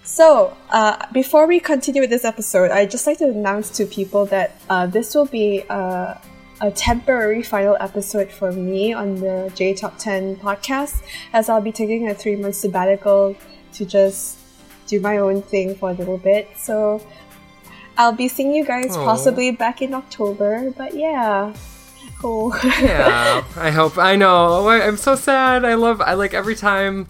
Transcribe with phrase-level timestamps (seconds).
[0.05, 4.25] So, uh, before we continue with this episode, I'd just like to announce to people
[4.27, 6.15] that uh, this will be uh,
[6.63, 11.03] a temporary final episode for me on the J Top 10 podcast,
[11.35, 13.37] as I'll be taking a three month sabbatical
[13.75, 14.39] to just
[14.93, 16.49] do my own thing for a little bit.
[16.57, 17.01] So,
[17.99, 19.05] I'll be seeing you guys Aw.
[19.05, 21.53] possibly back in October, but yeah.
[22.19, 22.55] Cool.
[22.81, 23.99] yeah, I hope.
[23.99, 24.69] I know.
[24.69, 25.65] I'm so sad.
[25.65, 26.01] I love.
[26.01, 27.07] I like every time.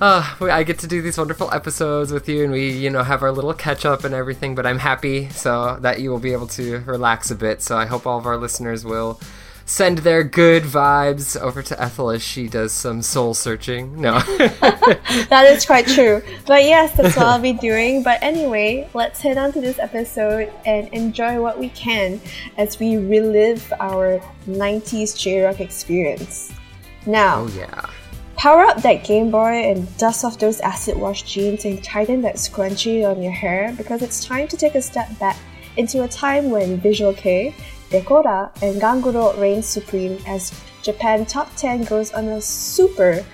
[0.00, 3.02] Uh, we- I get to do these wonderful episodes with you, and we, you know,
[3.02, 4.54] have our little catch up and everything.
[4.54, 7.60] But I'm happy so that you will be able to relax a bit.
[7.62, 9.20] So I hope all of our listeners will
[9.66, 14.00] send their good vibes over to Ethel as she does some soul searching.
[14.00, 14.20] No.
[14.38, 16.22] that is quite true.
[16.46, 18.04] But yes, that's what I'll be doing.
[18.04, 22.20] But anyway, let's head on to this episode and enjoy what we can
[22.56, 26.52] as we relive our 90s J Rock experience.
[27.04, 27.90] Now, oh yeah.
[28.36, 32.36] power up that Game Boy and dust off those acid wash jeans and tighten that
[32.36, 35.36] scrunchie on your hair because it's time to take a step back
[35.76, 37.54] into a time when Visual Kei,
[37.90, 40.52] Decora, and Ganguro reign supreme as
[40.82, 43.24] Japan Top 10 goes on a super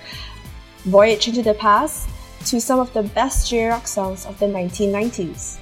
[0.85, 2.09] voyage into the past
[2.45, 5.57] to some of the best J-rock songs of the 1990s.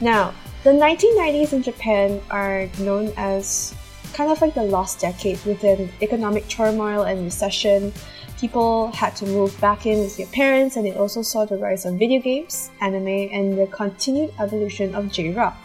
[0.00, 0.34] Now,
[0.64, 3.74] the 1990s in Japan are known as
[4.14, 7.92] kind of like the lost decade with an economic turmoil and recession.
[8.38, 11.84] People had to move back in with their parents, and it also saw the rise
[11.84, 15.56] of video games, anime, and the continued evolution of J-rock.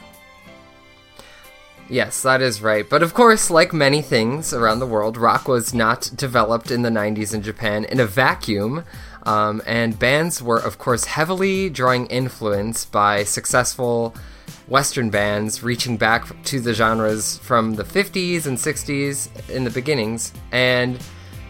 [1.90, 2.88] Yes, that is right.
[2.88, 6.90] But of course, like many things around the world, rock was not developed in the
[6.90, 8.84] 90s in Japan in a vacuum.
[9.24, 14.16] Um, and bands were, of course, heavily drawing influence by successful
[14.68, 20.32] Western bands reaching back to the genres from the 50s and 60s in the beginnings.
[20.52, 21.00] And,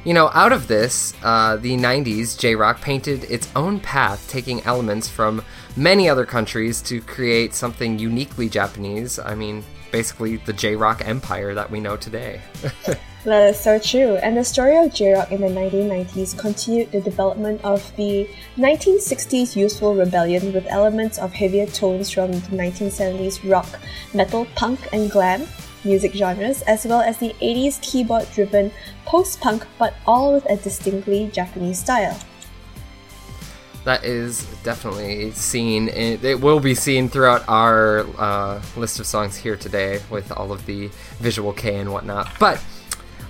[0.06, 4.64] you know, out of this, uh, the 90s, J Rock painted its own path, taking
[4.64, 5.44] elements from
[5.76, 9.20] many other countries to create something uniquely Japanese.
[9.20, 12.42] I mean, basically the J Rock empire that we know today.
[13.26, 14.16] That is so true.
[14.16, 19.94] And the story of J-Rock in the 1990s continued the development of the 1960s youthful
[19.94, 23.68] rebellion with elements of heavier tones from the 1970s rock,
[24.14, 25.46] metal, punk, and glam
[25.84, 28.72] music genres, as well as the 80s keyboard-driven
[29.06, 32.18] post-punk, but all with a distinctly Japanese style.
[33.90, 35.90] That is definitely seen.
[35.90, 40.64] It will be seen throughout our uh, list of songs here today with all of
[40.68, 42.32] the visual kei and whatnot.
[42.40, 42.64] But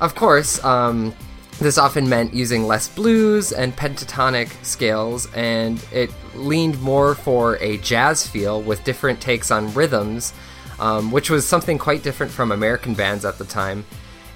[0.01, 1.15] of course, um,
[1.59, 7.77] this often meant using less blues and pentatonic scales, and it leaned more for a
[7.77, 10.33] jazz feel with different takes on rhythms,
[10.77, 13.85] um, which was something quite different from American bands at the time.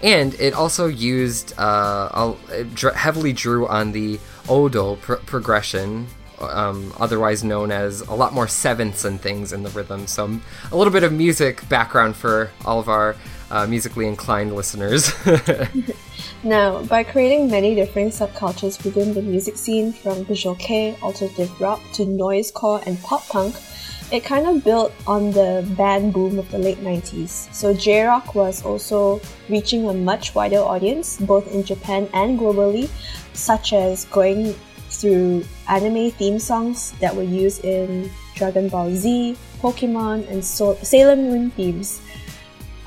[0.01, 2.33] And it also used, uh,
[2.95, 4.19] heavily drew on the
[4.49, 6.07] Odo pr- progression,
[6.39, 10.07] um, otherwise known as a lot more sevenths and things in the rhythm.
[10.07, 10.39] So
[10.71, 13.15] a little bit of music background for all of our
[13.51, 15.13] uh, musically inclined listeners.
[16.45, 21.81] Now, by creating many different subcultures within the music scene, from visual kei, alternative rock
[21.93, 23.55] to noisecore and pop punk,
[24.13, 27.51] it kind of built on the band boom of the late 90s.
[27.51, 29.19] So J rock was also
[29.49, 32.89] reaching a much wider audience, both in Japan and globally,
[33.33, 34.53] such as going
[34.89, 41.15] through anime theme songs that were used in Dragon Ball Z, Pokemon, and so- Sailor
[41.15, 41.99] Moon themes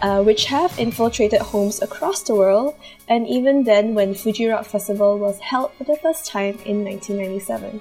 [0.02, 2.76] uh, which have infiltrated homes across the world,
[3.08, 7.80] and even then when Fuji Rock Festival was held for the first time in 1997.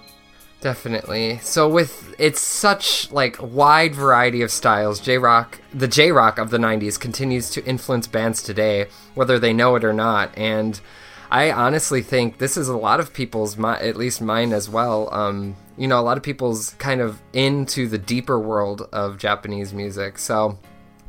[0.65, 1.37] Definitely.
[1.43, 6.99] So with it's such like wide variety of styles, J-rock, the J-rock of the 90s
[6.99, 10.81] continues to influence bands today, whether they know it or not, and
[11.29, 15.13] I honestly think this is a lot of people's, at least mine as well.
[15.13, 19.71] Um, you know, a lot of people's kind of into the deeper world of Japanese
[19.71, 20.17] music.
[20.17, 20.57] So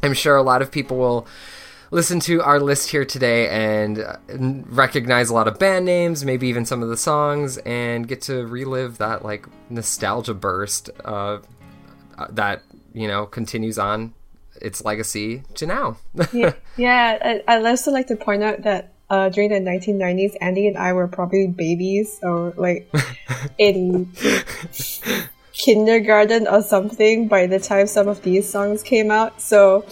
[0.03, 1.27] I'm sure a lot of people will
[1.91, 6.49] listen to our list here today and uh, recognize a lot of band names, maybe
[6.49, 11.39] even some of the songs, and get to relive that like nostalgia burst uh,
[12.19, 12.63] uh that
[12.93, 14.15] you know continues on
[14.61, 15.97] its legacy to now.
[16.33, 17.43] yeah, yeah.
[17.47, 20.93] I, I'd also like to point out that uh, during the 1990s, Andy and I
[20.93, 22.91] were probably babies or like
[23.59, 24.13] in
[25.57, 29.41] kindergarten or something by the time some of these songs came out.
[29.41, 29.85] So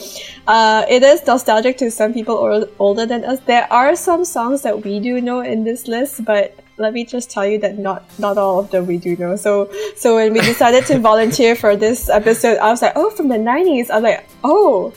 [0.46, 3.40] uh, it is nostalgic to some people or- older than us.
[3.46, 7.31] There are some songs that we do know in this list, but let me just
[7.31, 9.37] tell you that not not all of them we do know.
[9.37, 13.28] So so when we decided to volunteer for this episode, I was like, oh, from
[13.28, 13.90] the nineties.
[13.90, 14.93] I was like, oh,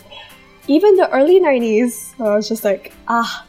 [0.67, 2.13] even the early nineties.
[2.17, 3.45] So I was just like, ah,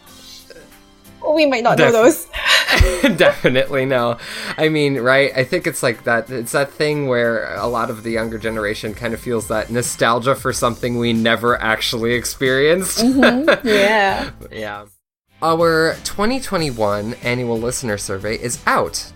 [1.34, 2.28] we might not Def- know those.
[3.16, 4.18] definitely no.
[4.56, 5.32] I mean, right?
[5.34, 6.30] I think it's like that.
[6.30, 10.34] It's that thing where a lot of the younger generation kind of feels that nostalgia
[10.34, 12.98] for something we never actually experienced.
[12.98, 13.68] Mm-hmm.
[13.68, 14.30] Yeah.
[14.50, 14.86] yeah.
[15.42, 19.12] Our 2021 annual listener survey is out.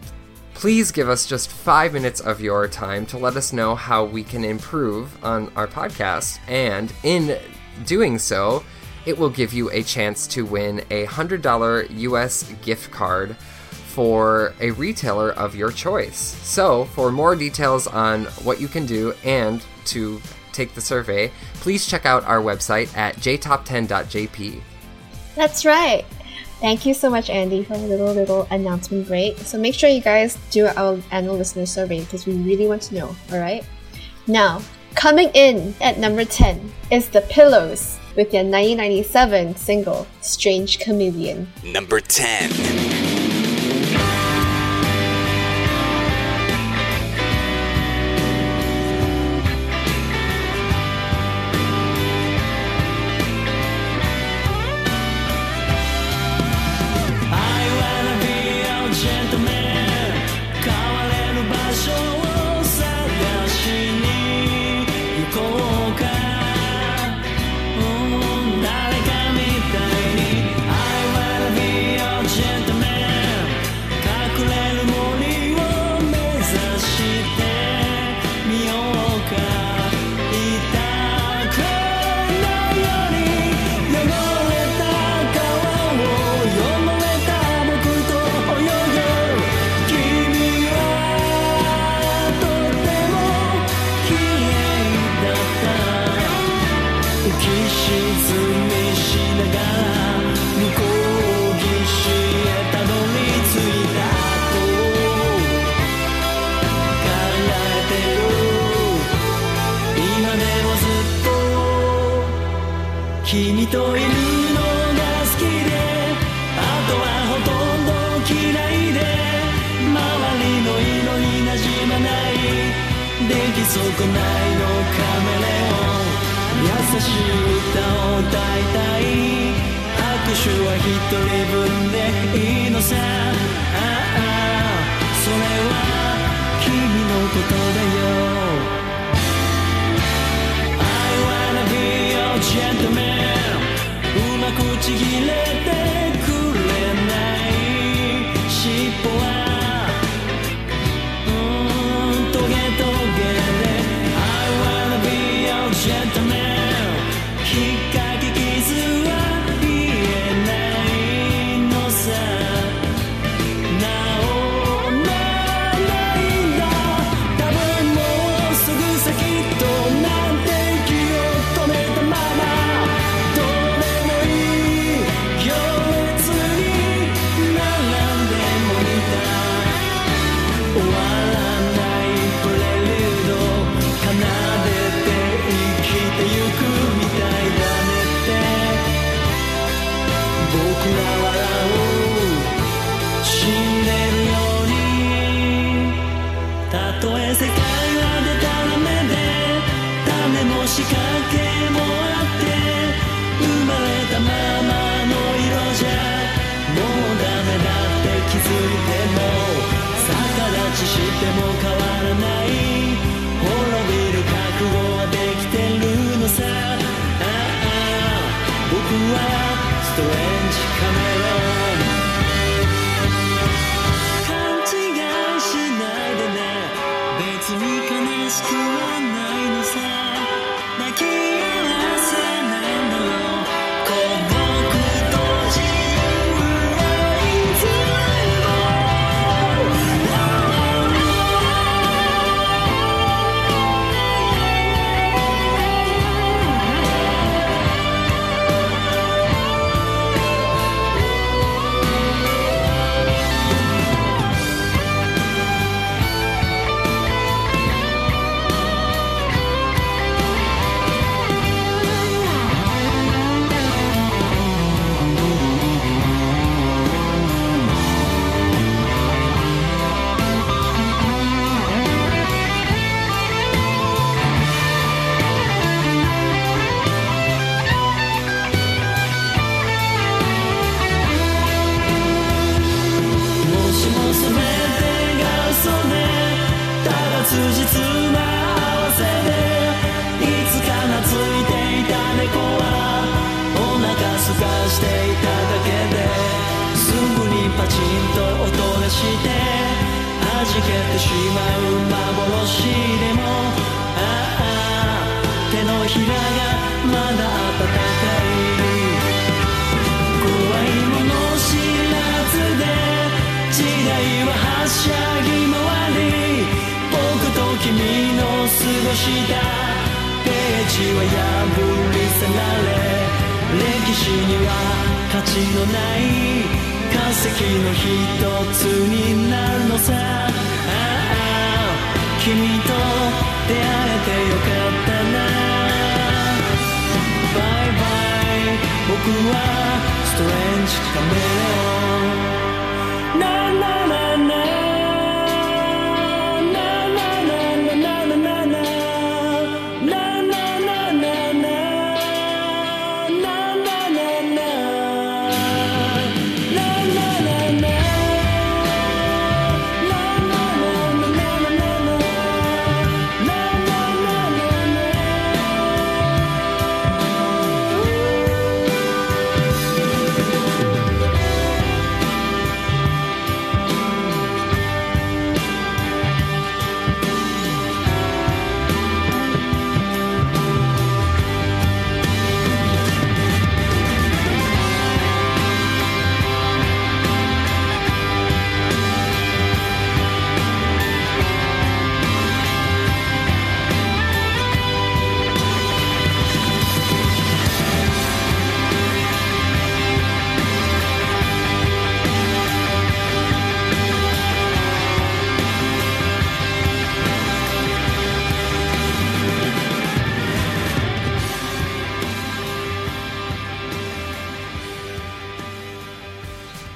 [0.54, 4.22] Please give us just five minutes of your time to let us know how we
[4.22, 6.38] can improve on our podcast.
[6.46, 7.38] And in
[7.84, 8.62] doing so,
[9.06, 14.70] it will give you a chance to win a $100 US gift card for a
[14.70, 16.16] retailer of your choice.
[16.16, 20.20] So, for more details on what you can do and to
[20.52, 24.60] take the survey, please check out our website at jtop10.jp.
[25.34, 26.04] That's right.
[26.60, 29.38] Thank you so much, Andy, for a little little announcement break.
[29.38, 32.94] So make sure you guys do our annual listener survey because we really want to
[32.94, 33.16] know.
[33.32, 33.64] All right.
[34.28, 34.62] Now,
[34.94, 41.48] coming in at number ten is the Pillows with their 1997 single, Strange Chameleon.
[41.64, 43.21] Number 10.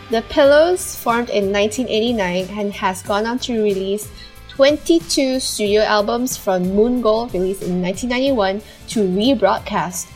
[0.08, 4.08] The Pillows formed in 1989 and has gone on to release
[4.50, 10.06] 22 studio albums from Moon Gold released in 1991 to Rebroadcast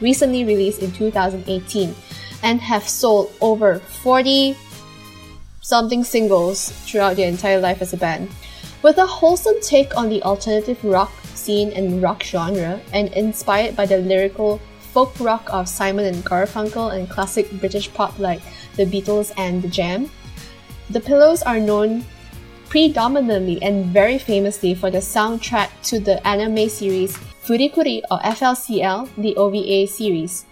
[0.00, 1.94] recently released in 2018
[2.44, 4.56] and have sold over 40
[5.60, 8.30] something singles throughout their entire life as a band.
[8.82, 13.86] With a wholesome take on the alternative rock scene and rock genre, and inspired by
[13.86, 14.60] the lyrical
[14.92, 18.40] folk rock of Simon and Garfunkel and classic British pop like
[18.76, 20.10] the Beatles and the Jam,
[20.90, 22.04] the Pillows are known
[22.68, 29.36] predominantly and very famously for the soundtrack to the anime series Furikuri or FLCL, the
[29.36, 30.46] OVA series.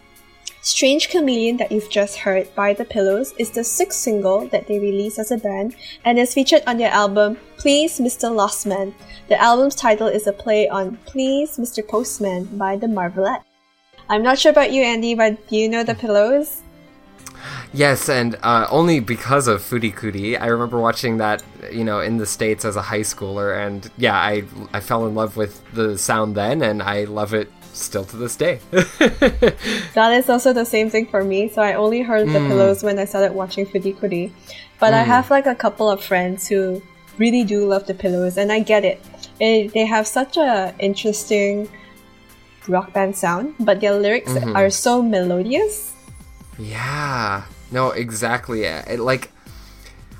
[0.60, 4.78] Strange Chameleon that you've just heard by The Pillows is the sixth single that they
[4.78, 5.74] released as a band
[6.04, 8.32] and is featured on their album Please Mr.
[8.32, 8.94] Lost Man.
[9.28, 11.86] The album's title is a play on Please Mr.
[11.86, 13.42] Postman by the Marvelette.
[14.08, 16.61] I'm not sure about you, Andy, but do you know The Pillows?
[17.74, 20.36] Yes, and uh, only because of Fooly Cooly.
[20.36, 24.14] I remember watching that, you know, in the States as a high schooler, and yeah,
[24.14, 28.16] I, I fell in love with the sound then, and I love it still to
[28.16, 28.60] this day.
[29.94, 31.48] That is also the same thing for me.
[31.48, 32.48] So I only heard The hmm.
[32.48, 34.32] Pillows when I started watching Fooly Cooly.
[34.78, 35.10] But I hmm.
[35.10, 36.82] have like a couple of friends who
[37.18, 39.00] really do love the Pillows, and I get it.
[39.40, 41.68] it they have such a interesting
[42.68, 44.56] rock band sound, but their lyrics mm-hmm.
[44.56, 45.94] are so melodious.
[46.58, 47.44] Yeah.
[47.72, 48.64] No, exactly.
[48.64, 49.30] It, like,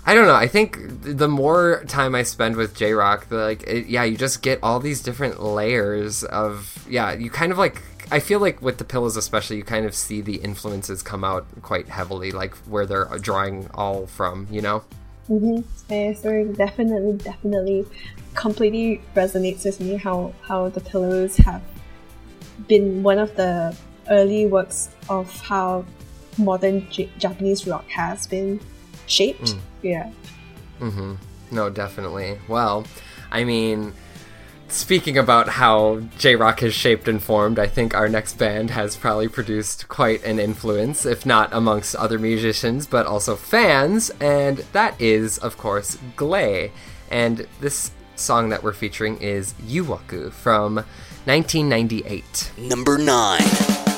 [0.05, 0.35] I don't know.
[0.35, 4.17] I think the more time I spend with J Rock, the like, it, yeah, you
[4.17, 7.83] just get all these different layers of, yeah, you kind of like.
[8.11, 11.47] I feel like with the pillows, especially, you kind of see the influences come out
[11.63, 14.49] quite heavily, like where they're drawing all from.
[14.51, 14.85] You know.
[15.29, 15.61] Hmm.
[15.89, 17.87] Yeah, so it definitely, definitely,
[18.35, 21.63] completely resonates with me how how the Pillows have
[22.67, 23.77] been one of the
[24.11, 25.85] early works of how
[26.45, 28.61] modern J- Japanese rock has been
[29.07, 29.57] shaped.
[29.83, 30.11] Yeah.
[30.81, 31.17] Mhm
[31.53, 32.39] no, definitely.
[32.49, 32.85] Well,
[33.31, 33.93] I mean,
[34.69, 38.97] speaking about how J Rock has shaped and formed, I think our next band has
[38.97, 45.01] probably produced quite an influence, if not amongst other musicians, but also fans, and that
[45.01, 46.73] is, of course, Glay.
[47.11, 50.77] And this song that we're featuring is Yuwaku from
[51.27, 52.53] 1998.
[52.59, 53.92] Number 9.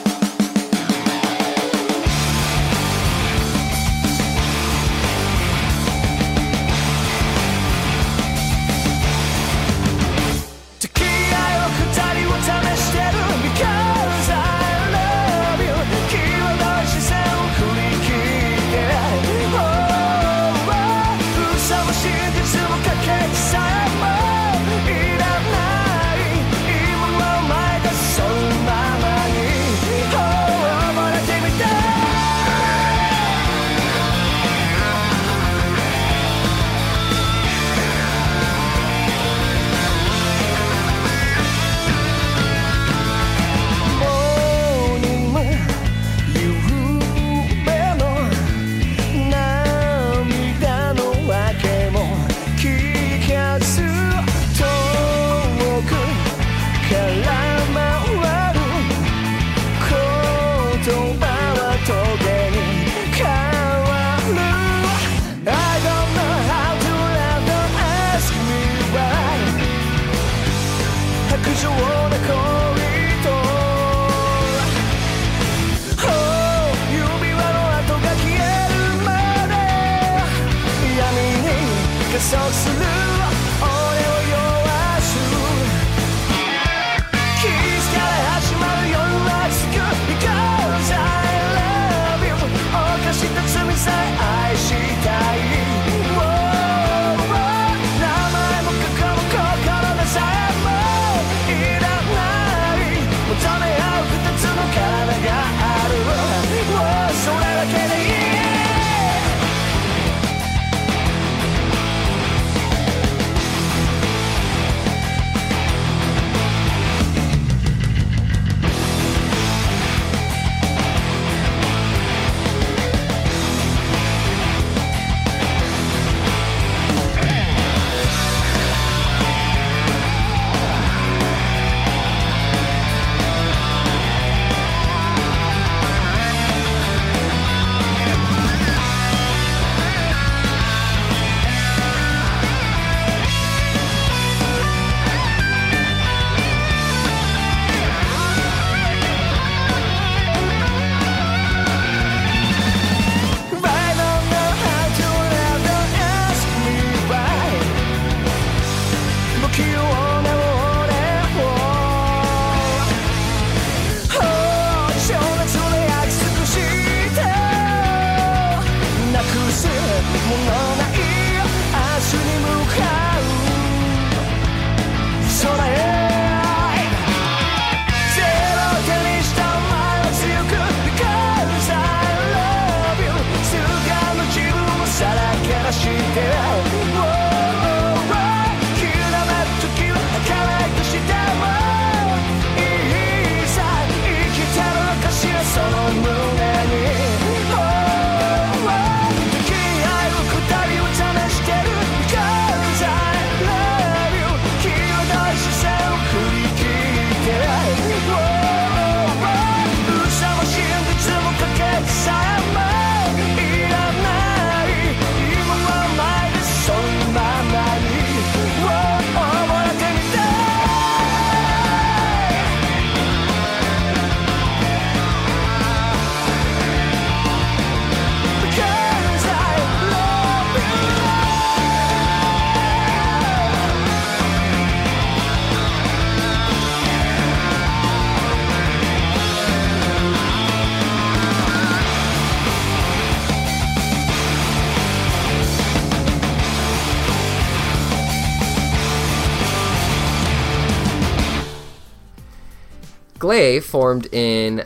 [253.34, 254.58] Glay formed in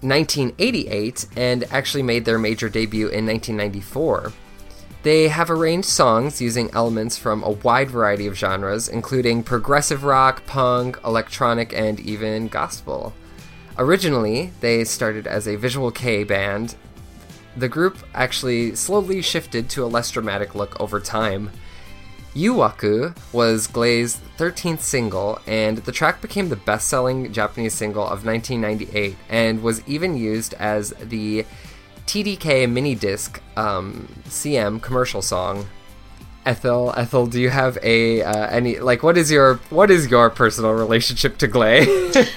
[0.00, 4.32] 1988 and actually made their major debut in 1994.
[5.02, 10.46] They have arranged songs using elements from a wide variety of genres, including progressive rock,
[10.46, 13.12] punk, electronic, and even gospel.
[13.76, 16.76] Originally, they started as a Visual Kei band.
[17.58, 21.50] The group actually slowly shifted to a less dramatic look over time.
[22.34, 28.24] Yuwaku was Glay's 13th single, and the track became the best selling Japanese single of
[28.26, 31.46] 1998 and was even used as the
[32.06, 35.66] TDK mini disc um, CM commercial song.
[36.44, 40.28] Ethel, Ethel, do you have a uh, any like what is your what is your
[40.28, 41.80] personal relationship to Glay?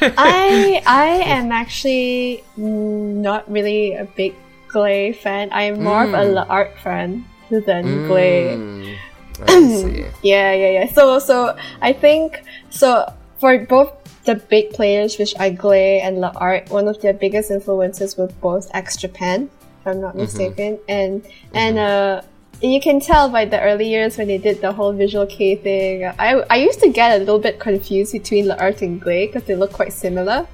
[0.01, 4.33] I I am actually not really a big
[4.69, 5.49] Glay fan.
[5.51, 6.45] I am more of a Mm.
[6.49, 8.55] art fan than Glay.
[8.55, 8.97] Mm, see.
[10.23, 10.93] Yeah, yeah, yeah.
[10.93, 13.91] So, so I think so for both
[14.25, 18.69] the big players, which are Glay and L'Arc, one of their biggest influences were both
[18.73, 19.49] X Japan,
[19.81, 22.21] if I'm not mistaken, and and uh.
[22.59, 26.05] You can tell by the early years when they did the whole visual kei thing.
[26.17, 29.53] I, I used to get a little bit confused between L'Arc and Glay because they
[29.55, 30.47] look quite similar.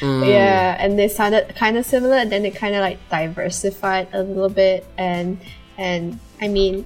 [0.00, 0.28] Mm.
[0.28, 4.22] Yeah, and they sounded kind of similar, and then they kind of like diversified a
[4.22, 4.84] little bit.
[4.98, 5.40] And
[5.78, 6.84] and I mean,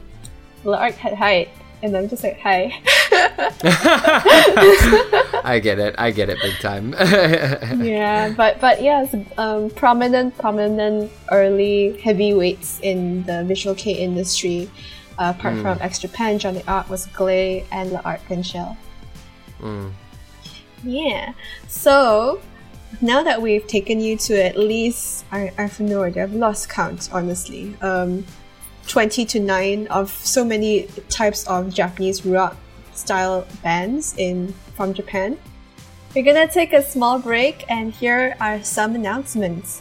[0.65, 1.49] L'Arc had hyde,
[1.83, 2.81] and I'm just like, hi.
[5.45, 5.95] I get it.
[5.99, 6.93] I get it big time.
[7.83, 14.71] yeah, but but yes, um, prominent prominent early heavyweights in the visual kei industry.
[15.19, 18.77] Uh, apart from X Japan, Johnny Art was Glay and La Art Shell.
[19.61, 19.93] Mm.
[20.85, 21.35] Yeah.
[21.69, 22.41] So
[23.01, 26.69] now that we've taken you to at least I, I have no idea, I've lost
[26.69, 27.75] count, honestly.
[27.81, 28.25] Um,
[28.93, 32.55] 20 to 9 of so many types of Japanese rock
[32.93, 35.39] style bands in from Japan.
[36.15, 39.81] We're gonna take a small break and here are some announcements.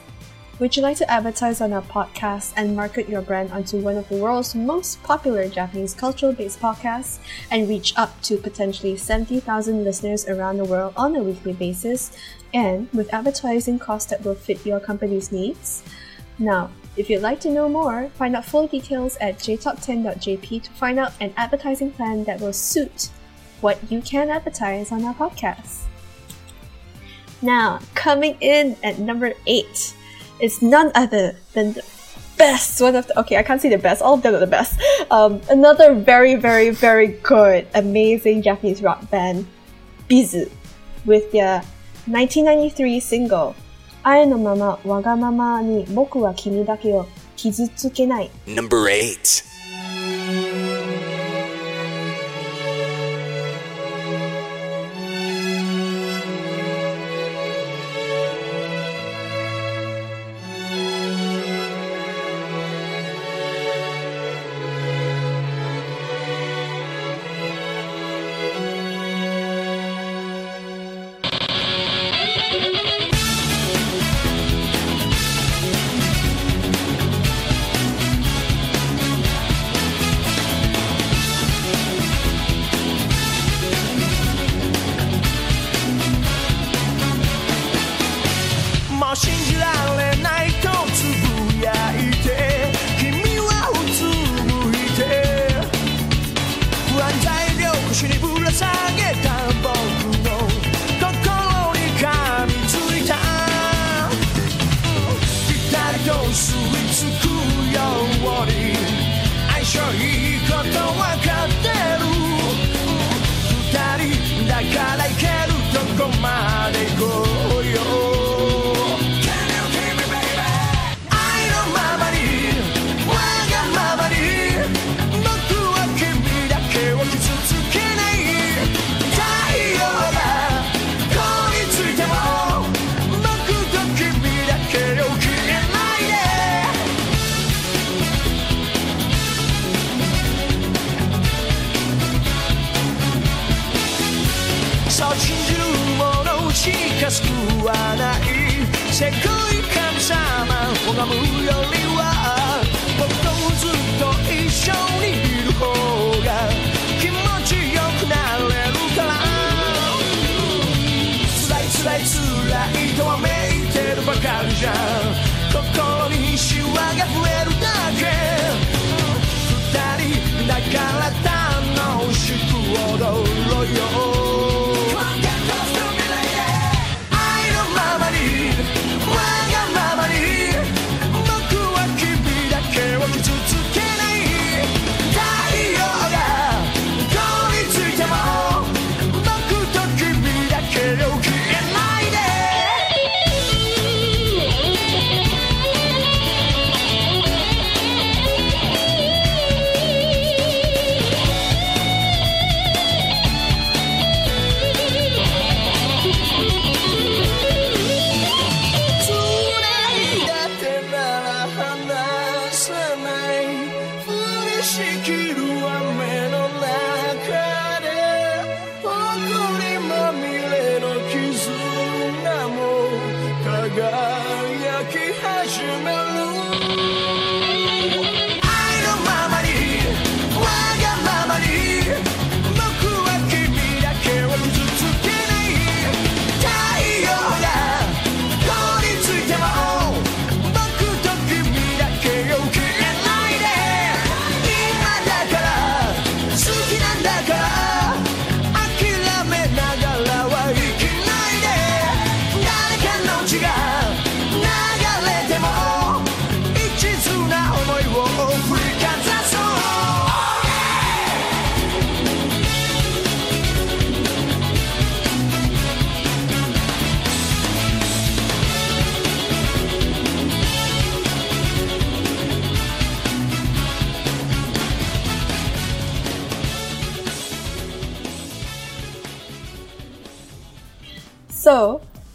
[0.59, 4.07] Would you like to advertise on our podcast and market your brand onto one of
[4.07, 7.19] the world's most popular Japanese cultural based podcasts
[7.51, 12.15] and reach up to potentially 70,000 listeners around the world on a weekly basis
[12.53, 15.83] and with advertising costs that will fit your company's needs?
[16.39, 20.99] Now, if you'd like to know more, find out full details at jtop10.jp to find
[20.99, 23.09] out an advertising plan that will suit
[23.61, 25.83] what you can advertise on our podcast.
[27.41, 29.95] Now, coming in at number 8
[30.41, 31.83] is none other than the
[32.37, 34.47] best one of the okay i can't say the best all of them are the
[34.47, 34.79] best
[35.11, 39.45] um, another very very very good amazing japanese rock band
[40.09, 40.49] B'z
[41.05, 41.61] with their
[42.07, 43.60] 1993 single「
[44.03, 49.50] 愛のままわがままに僕は君だけを傷つけない」Number 8.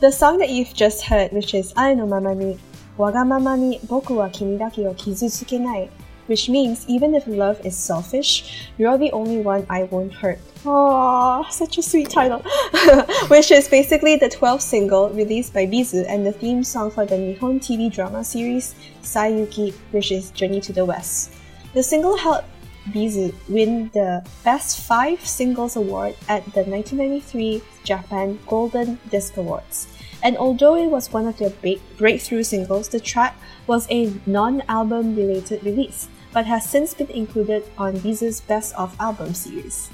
[0.07, 2.61] The song that you've just heard, which is 愛のままに、
[2.97, 5.91] わがままに僕は君だけを傷つけない
[6.29, 10.39] which means even if love is selfish, you're the only one I won't hurt.
[10.65, 12.41] Ah, such a sweet title.
[13.31, 17.17] which is basically the 12th single released by B'z and the theme song for the
[17.17, 21.33] Nihon TV drama series Saiyuki, which is Journey to the West.
[21.75, 22.47] The single helped
[22.93, 29.89] B'z win the Best 5 Singles Award at the 1993 Japan Golden Disc Awards.
[30.23, 35.15] And although it was one of their big breakthrough singles, the track was a non-album
[35.15, 39.89] related release but has since been included on B'z's Best of Album series.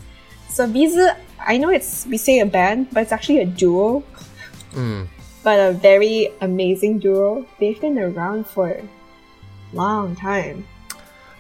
[0.49, 4.03] So B'z, I know it's we say a band, but it's actually a duo.
[4.73, 5.07] Mm.
[5.45, 7.47] But a very amazing duo.
[7.61, 8.83] They've been around for a
[9.73, 10.67] long time.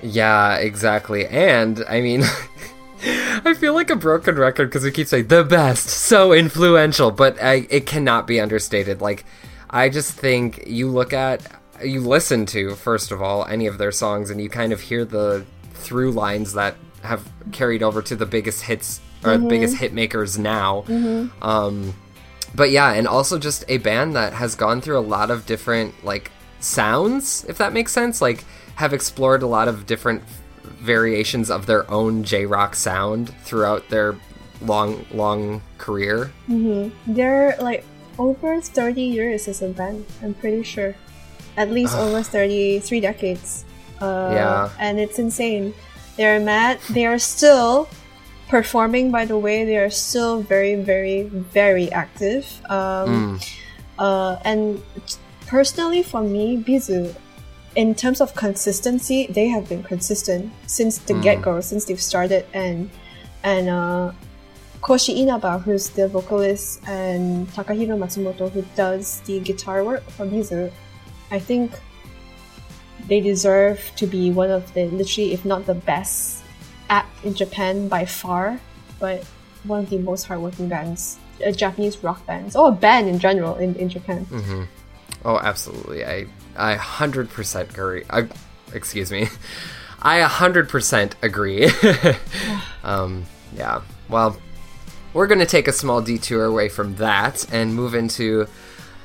[0.02, 1.26] Yeah, exactly.
[1.26, 2.22] And I mean,
[3.44, 7.42] I feel like a broken record because we keep saying the best, so influential, but
[7.42, 9.00] I, it cannot be understated.
[9.00, 9.24] Like,
[9.70, 11.42] I just think you look at
[11.82, 15.04] you listen to first of all any of their songs and you kind of hear
[15.04, 19.42] the through lines that have carried over to the biggest hits or Mm-hmm.
[19.42, 20.84] the biggest hit makers now
[21.42, 21.94] um
[22.54, 26.04] but yeah and also just a band that has gone through a lot of different
[26.04, 28.44] like sounds if that makes sense like
[28.76, 30.22] have explored a lot of different
[30.82, 34.16] variations of their own j-rock sound throughout their
[34.60, 36.30] long long career
[37.06, 37.84] They're like
[38.18, 40.94] over 30 years as a band, I'm pretty sure.
[41.56, 43.64] At least over 30, three decades.
[44.00, 44.68] Uh, Yeah.
[44.78, 45.74] And it's insane.
[46.16, 46.78] They're mad.
[46.90, 47.88] They are still
[48.48, 49.64] performing, by the way.
[49.64, 52.44] They are still very, very, very active.
[52.68, 53.40] Um,
[53.98, 54.82] uh, and
[55.46, 57.14] personally, for me, B'z,
[57.74, 62.46] in terms of consistency, they have been consistent since the get go, since they've started.
[62.52, 62.90] And,
[63.42, 64.12] and, uh,
[64.82, 70.72] Koshi Inaba, who's the vocalist, and Takahiro Matsumoto, who does the guitar work for B'z,
[71.30, 71.70] I think
[73.06, 76.42] they deserve to be one of the literally, if not the best
[76.90, 78.60] act in Japan by far,
[78.98, 79.24] but
[79.64, 83.54] one of the most hardworking bands, uh, Japanese rock bands, or a band in general
[83.56, 84.26] in, in Japan.
[85.24, 86.04] Oh, absolutely.
[86.04, 88.04] I I hundred percent agree.
[88.10, 88.28] I,
[88.72, 89.28] excuse me.
[90.02, 91.70] I hundred percent agree.
[92.84, 93.24] um,
[93.56, 93.82] yeah.
[94.08, 94.36] Well,
[95.14, 98.46] we're gonna take a small detour away from that and move into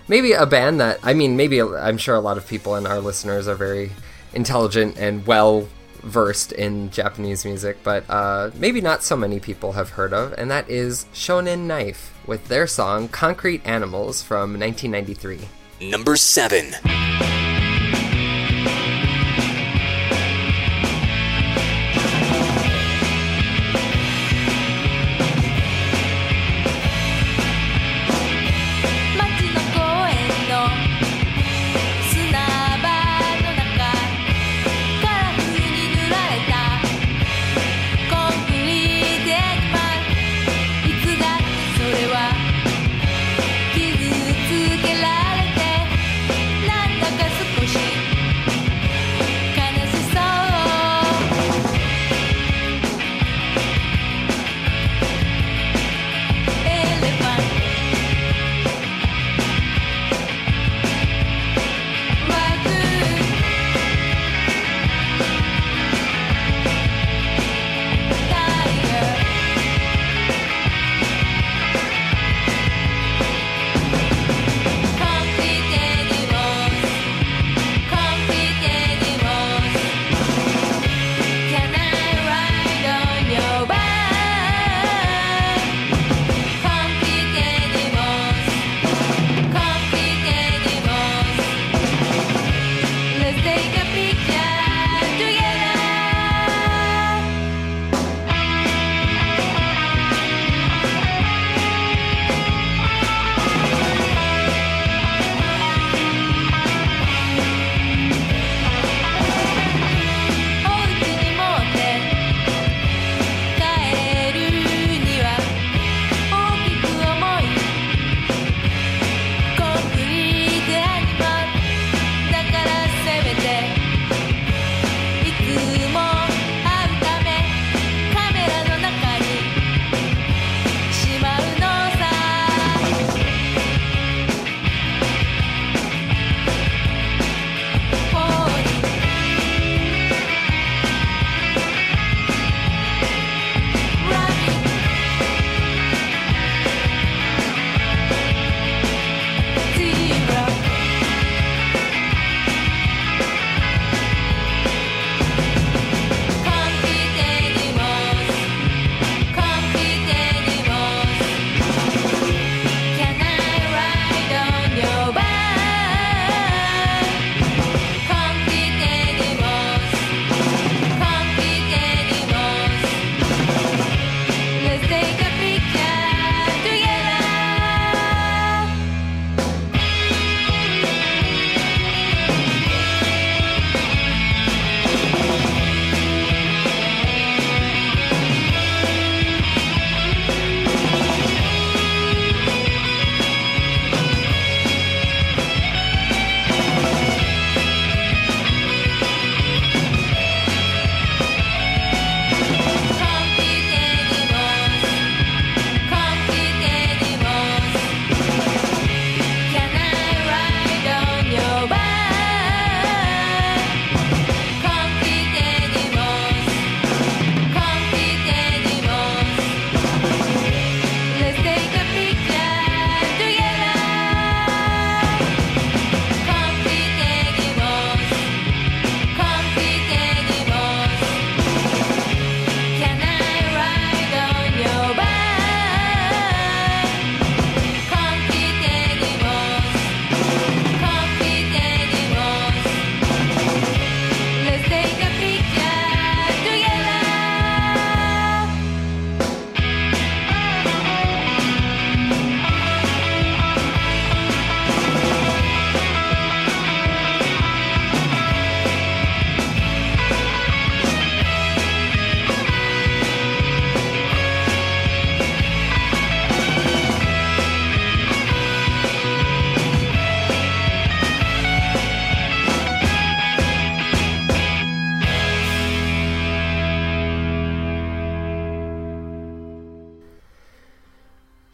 [0.07, 2.99] maybe a band that I mean, maybe I'm sure a lot of people and our
[2.99, 3.91] listeners are very
[4.33, 5.67] intelligent and well
[6.03, 10.49] versed in Japanese music, but uh, maybe not so many people have heard of, and
[10.49, 15.47] that is Shonen Knife with their song "Concrete Animals" from 1993.
[15.89, 17.36] Number 7.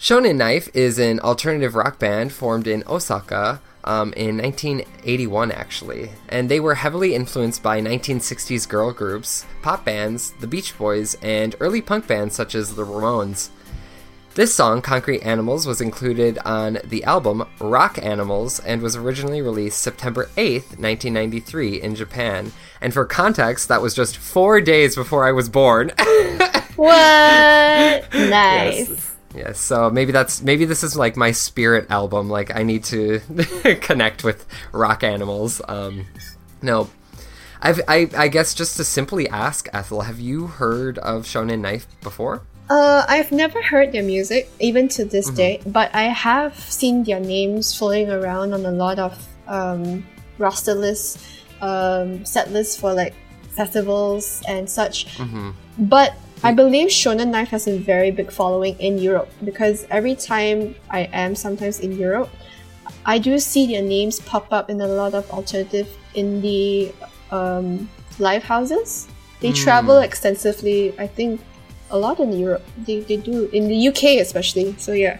[0.03, 6.51] Shonen Knife is an alternative rock band formed in Osaka um, in 1981, actually, and
[6.51, 11.81] they were heavily influenced by 1960s girl groups, pop bands, the Beach Boys, and early
[11.81, 13.47] punk bands such as the Ramones.
[14.35, 19.81] This song, Concrete Animals, was included on the album Rock Animals and was originally released
[19.81, 22.51] September 8th, 1993, in Japan.
[22.81, 25.93] And for context, that was just four days before I was born.
[26.75, 26.91] What?
[28.13, 28.89] Nice.
[28.89, 29.12] Yes,
[29.53, 32.29] so maybe that's maybe this is like my spirit album.
[32.29, 33.19] Like I need to
[33.81, 35.61] connect with rock animals.
[35.67, 36.05] Um,
[36.61, 36.89] no,
[37.61, 41.87] I've I, I guess just to simply ask Ethel, have you heard of Shonen Knife
[42.01, 42.43] before?
[42.69, 47.19] Uh, I've never heard their music, even to this day, but I have seen their
[47.19, 50.05] names floating around on a lot of um,
[50.37, 51.17] roster lists,
[51.61, 53.13] um, set lists for like
[53.49, 55.19] festivals and such.
[55.77, 60.75] But I believe Shonen Knife has a very big following in Europe because every time
[60.89, 62.29] I am sometimes in Europe,
[63.05, 66.93] I do see their names pop up in a lot of alternative indie
[67.31, 67.89] um,
[68.19, 69.07] live houses.
[69.39, 71.41] They travel extensively, I think,
[71.91, 72.63] a lot in Europe.
[72.77, 74.75] They, they do, in the UK especially.
[74.77, 75.19] So, yeah.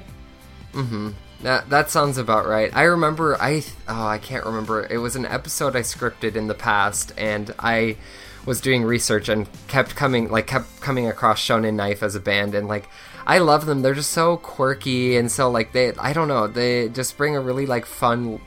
[1.44, 2.74] That that sounds about right.
[2.74, 4.88] I remember I oh I can't remember.
[4.90, 7.98] It was an episode I scripted in the past, and I
[8.46, 12.56] was doing research and kept coming like kept coming across Shonen Knife as a band,
[12.56, 12.90] and like
[13.26, 13.82] I love them.
[13.82, 17.42] They're just so quirky and so like they I don't know they just bring a
[17.42, 18.42] really like fun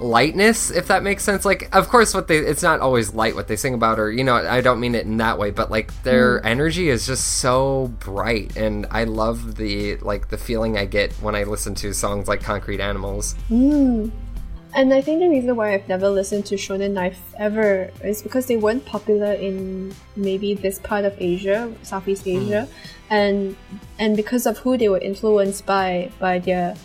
[0.00, 1.44] lightness if that makes sense.
[1.44, 4.24] Like of course what they it's not always light what they sing about or you
[4.24, 6.44] know i don't mean it in that way but like their mm.
[6.46, 11.34] energy is just so bright and i love the like the feeling i get when
[11.34, 13.34] i listen to songs like concrete animals
[14.72, 18.46] And I think the reason why I've never listened to Shonen Knife ever is because
[18.46, 22.68] they weren't popular in maybe this part of Asia, Southeast Asia,
[23.10, 23.56] and
[23.98, 26.76] and because of who they were influenced by by their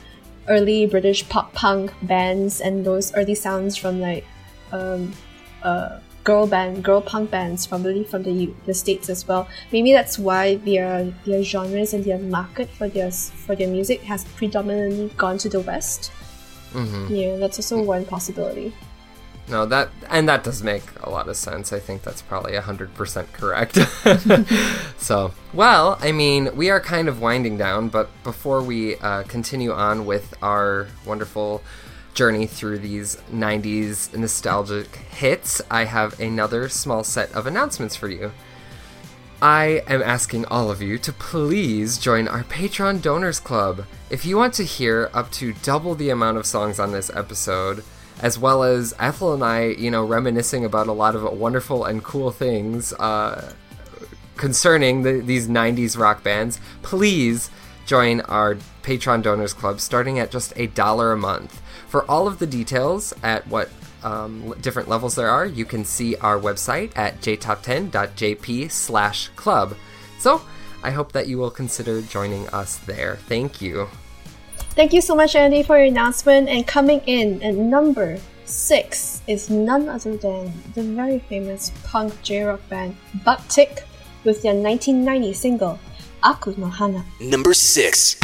[0.48, 4.26] early British pop punk bands and those early sounds from like
[4.72, 5.14] um,
[5.62, 9.48] uh, girl band, girl punk bands, probably from the the states as well.
[9.72, 14.26] Maybe that's why their their genres and their market for their for their music has
[14.36, 16.12] predominantly gone to the west.
[17.10, 18.74] Yeah, that's also one possibility.
[19.48, 21.72] no that and that does make a lot of sense.
[21.72, 23.78] I think that's probably 100% correct.
[24.98, 29.72] So well i mean we are kind of winding down but before we uh, continue
[29.72, 31.62] on with our wonderful
[32.16, 38.32] journey through these 90s nostalgic hits i have another small set of announcements for you
[39.42, 43.86] I am asking all of you to please join our Patreon Donors Club.
[44.10, 47.84] If you want to hear up to double the amount of songs on this episode,
[48.22, 52.02] as well as Ethel and I, you know, reminiscing about a lot of wonderful and
[52.02, 53.54] cool things uh,
[54.38, 57.50] concerning the, these 90s rock bands, please
[57.86, 61.62] join our Patreon Donors Club starting at just a dollar a month.
[61.88, 63.70] For all of the details at what
[64.06, 69.76] um, different levels there are, you can see our website at jtop10.jp slash club.
[70.20, 70.42] So,
[70.84, 73.18] I hope that you will consider joining us there.
[73.28, 73.90] Thank you.
[74.78, 76.48] Thank you so much, Andy, for your announcement.
[76.48, 82.44] And coming in at number six is none other than the very famous punk J
[82.44, 82.96] rock band
[83.26, 83.84] Bucktick
[84.24, 85.80] with their 1990 single
[86.26, 87.06] Aku no Hana.
[87.22, 88.18] Number 6.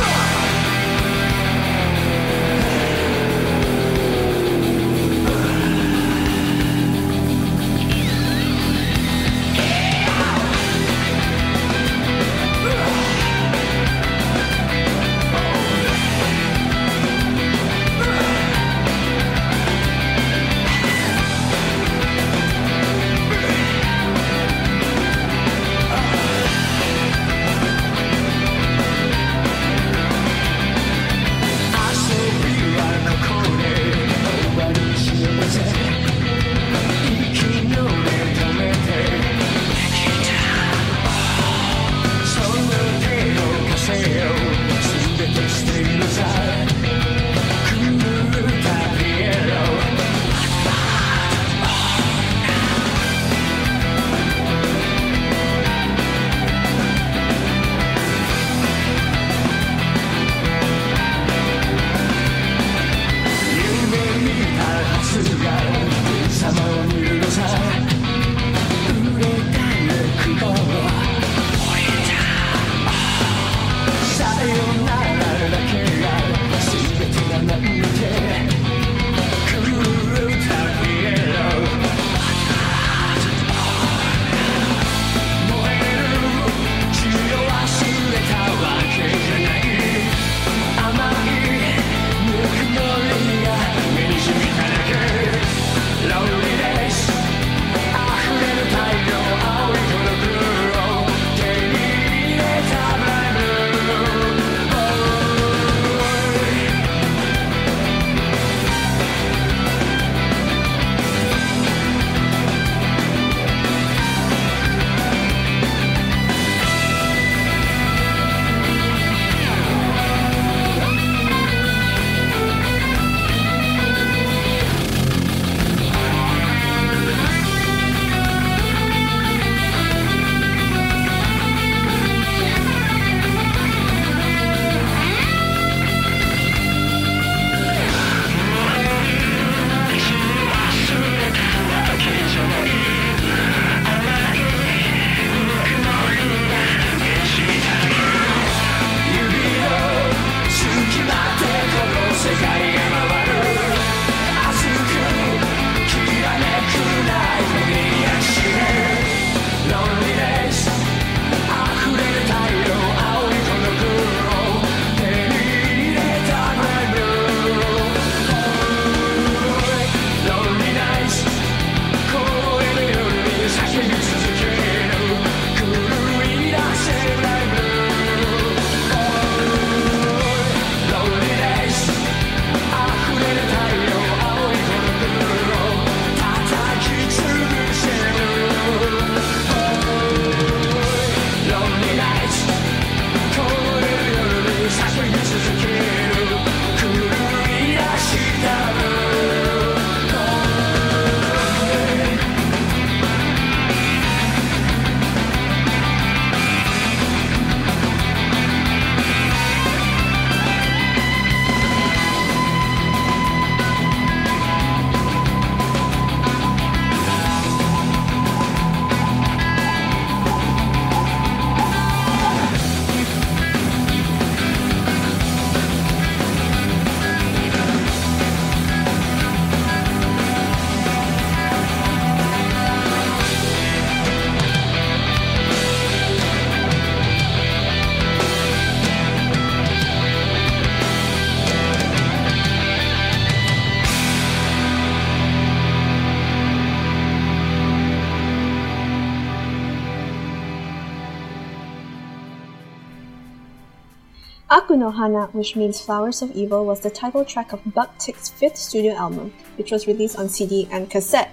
[254.51, 258.27] Aku no Hana, which means Flowers of Evil, was the title track of Buck Tick's
[258.27, 261.31] fifth studio album, which was released on CD and cassette,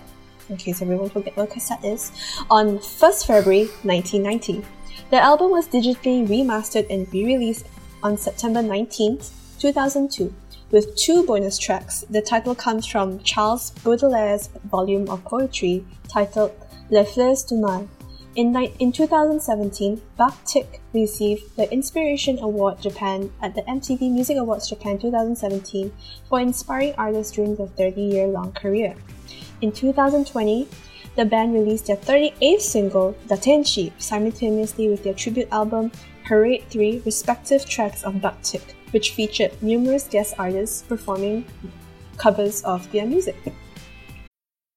[0.48, 2.12] in case everyone forget what cassette is,
[2.48, 4.64] on 1st February 1990.
[5.10, 7.66] The album was digitally remastered and re-released
[8.04, 10.32] on September 19th, 2002,
[10.70, 12.04] with two bonus tracks.
[12.08, 16.52] The title comes from Charles Baudelaire's volume of poetry titled
[16.88, 17.88] Les Fleurs du Mal.
[18.37, 24.68] In, in 2017, Buck Tick received the Inspiration Award Japan at the MTV Music Awards
[24.68, 25.91] Japan 2017
[26.29, 28.95] for inspiring artists during their 30 year long career.
[29.61, 30.68] In 2020,
[31.16, 35.91] the band released their 38th single, Datenshi, simultaneously with their tribute album,
[36.24, 41.45] Parade 3, respective tracks of Buck Tick, which featured numerous guest artists performing
[42.18, 43.37] covers of their music.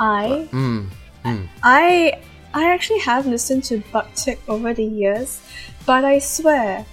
[0.00, 1.48] I Mm.
[1.62, 2.20] I
[2.54, 5.40] I actually have listened to Buck Tick over the years,
[5.84, 6.86] but I swear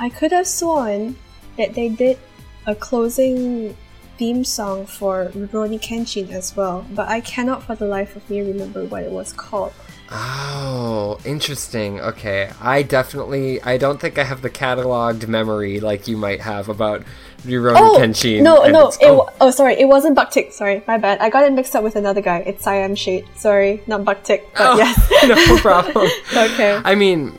[0.00, 1.16] I could have sworn
[1.56, 2.18] that they did
[2.66, 3.76] a closing
[4.18, 8.40] theme song for Rurouni Kenshin as well, but I cannot for the life of me
[8.40, 9.72] remember what it was called.
[10.10, 11.98] Oh, interesting.
[12.00, 12.50] Okay.
[12.60, 17.02] I definitely I don't think I have the cataloged memory like you might have about
[17.44, 18.42] Rurouni Oh Kenshin.
[18.42, 21.44] no no it, oh, oh sorry it wasn't Buck Tick sorry my bad I got
[21.44, 24.76] it mixed up with another guy it's Siam Shade sorry not Buck Tick but oh,
[24.76, 24.96] yes
[25.28, 26.08] no problem.
[26.36, 27.38] okay I mean,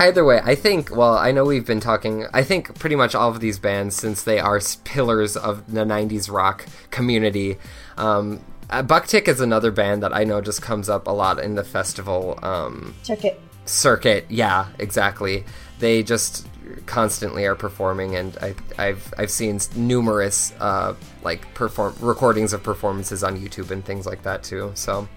[0.00, 3.30] either way, I think, well, I know we've been talking, I think pretty much all
[3.30, 7.58] of these bands, since they are pillars of the 90s rock community,
[7.96, 8.40] um,
[8.70, 11.62] uh, Bucktick is another band that I know just comes up a lot in the
[11.64, 14.26] festival um, check it circuit.
[14.28, 15.44] Yeah, exactly.
[15.78, 16.48] They just
[16.86, 23.22] constantly are performing, and I, I've I've seen numerous uh, like perform recordings of performances
[23.24, 24.72] on YouTube and things like that too.
[24.74, 25.08] So,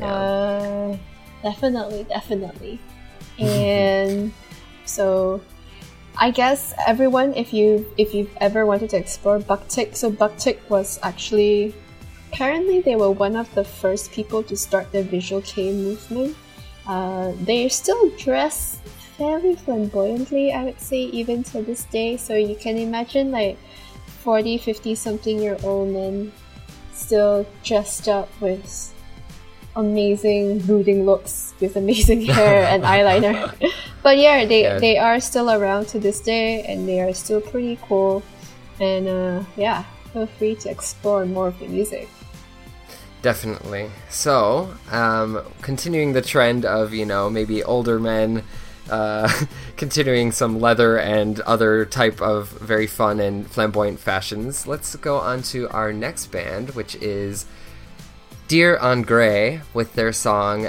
[0.00, 0.96] Uh,
[1.42, 2.80] definitely, definitely.
[3.38, 4.32] And
[4.84, 5.40] so,
[6.18, 10.98] I guess everyone, if you if you've ever wanted to explore Bucktick, so Bucktick was
[11.02, 11.74] actually
[12.32, 16.36] apparently they were one of the first people to start the visual kei movement.
[16.86, 18.80] Uh, they still dress
[19.18, 22.16] very flamboyantly, I would say, even to this day.
[22.16, 23.58] So you can imagine like
[24.22, 26.32] 40, 50 something year old men
[26.94, 28.94] still dressed up with
[29.76, 33.52] amazing brooding looks with amazing hair and eyeliner.
[34.02, 34.78] but yeah, they Yeah.
[34.78, 38.22] they are still around to this day and they are still pretty cool.
[38.80, 42.08] And uh, yeah, feel free to explore more of the music.
[43.22, 43.90] Definitely.
[44.10, 48.44] So, um, continuing the trend of, you know, maybe older men
[48.90, 49.30] uh,
[49.76, 55.42] continuing some leather and other type of very fun and flamboyant fashions, let's go on
[55.42, 57.46] to our next band, which is
[58.48, 60.68] Dir En Grey with their song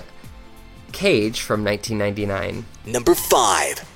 [0.92, 2.66] Cage from 1999.
[2.86, 3.89] Number 5.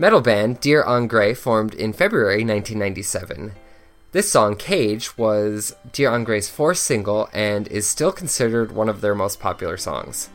[0.00, 3.52] Metal band Dir En Grey formed in February 1997.
[4.12, 9.02] This song, Cage, was Dir En Grey's fourth single and is still considered one of
[9.02, 10.30] their most popular songs.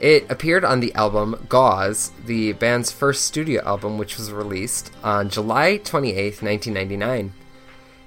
[0.00, 5.28] It appeared on the album Gauze, the band's first studio album, which was released on
[5.28, 7.32] July 28, 1999.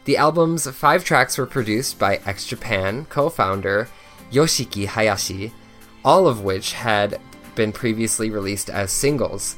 [0.03, 3.88] The album's five tracks were produced by X Japan co founder
[4.30, 5.53] Yoshiki Hayashi,
[6.03, 7.21] all of which had
[7.55, 9.55] been previously released as singles.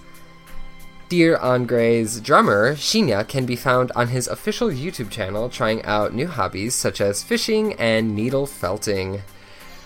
[1.09, 6.13] Dir En Grey's drummer, Shinya, can be found on his official YouTube channel trying out
[6.13, 9.21] new hobbies such as fishing and needle felting.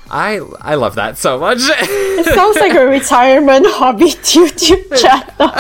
[0.10, 1.60] I I love that so much.
[1.62, 5.54] It sounds like a retirement hobby YouTube channel.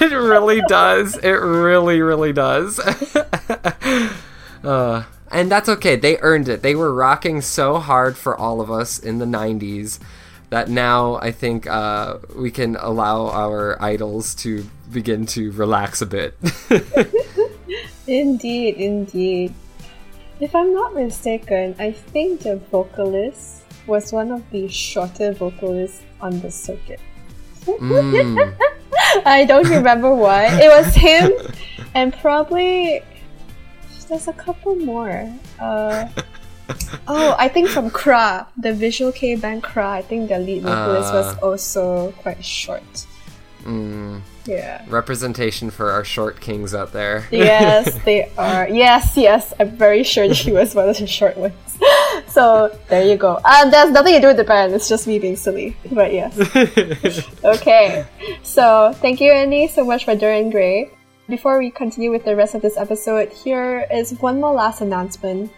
[0.00, 1.16] it really does.
[1.18, 2.78] It really, really does.
[4.64, 5.96] uh, and that's okay.
[5.96, 6.62] They earned it.
[6.62, 9.98] They were rocking so hard for all of us in the 90s
[10.50, 16.06] that now I think uh, we can allow our idols to begin to relax a
[16.06, 16.34] bit.
[18.06, 19.52] Indeed, indeed.
[20.40, 26.40] If I'm not mistaken, I think the vocalist was one of the shorter vocalists on
[26.40, 27.00] the circuit.
[27.66, 28.54] Mm.
[29.26, 30.46] I don't remember why.
[30.46, 31.32] It was him,
[31.94, 33.02] and probably
[34.08, 35.28] there's a couple more.
[35.60, 36.08] Uh,
[37.08, 39.84] oh, I think from Kra, the visual kei band Kra.
[40.00, 41.44] I think the lead vocalist was Ah.
[41.46, 43.06] also quite short.
[43.64, 44.22] Mm.
[44.48, 44.84] Yeah.
[44.88, 47.26] Representation for our short kings out there.
[47.30, 48.68] Yes, they are.
[48.68, 49.52] Yes, yes.
[49.60, 51.54] I'm very sure that he was one of the short ones.
[52.28, 53.40] So there you go.
[53.44, 54.74] Uh, there's nothing to do with the band.
[54.74, 55.76] It's just me being silly.
[55.90, 56.34] But yes.
[57.44, 58.06] okay.
[58.42, 60.90] So thank you, Annie, so much for Dir En Grey.
[61.28, 65.52] Before we continue with the rest of this episode, here is one more last announcement.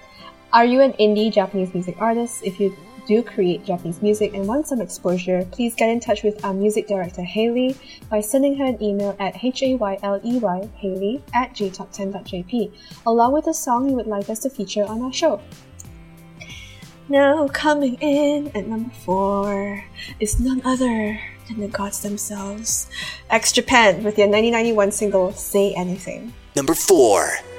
[0.53, 2.43] Are you an indie Japanese music artist?
[2.45, 2.77] If you
[3.11, 6.87] do create Japanese music and want some exposure, please get in touch with our music
[6.87, 7.77] director Hayley
[8.09, 12.73] by sending her an email at h-a-y-l-e-y hayley at jtop10.jp
[13.07, 15.43] along with a song you would like us to feature on our show.
[17.09, 19.85] Now coming in at number four
[20.21, 22.87] is none other than the gods themselves.
[23.29, 26.33] X Japan with their 1991 single Say Anything.
[26.55, 27.50] Number 4.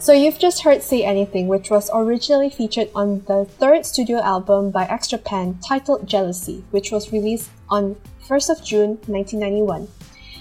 [0.00, 4.70] So you've just heard Say Anything, which was originally featured on the third studio album
[4.70, 7.96] by X Japan titled Jealousy, which was released on
[8.26, 9.88] 1st of June 1991.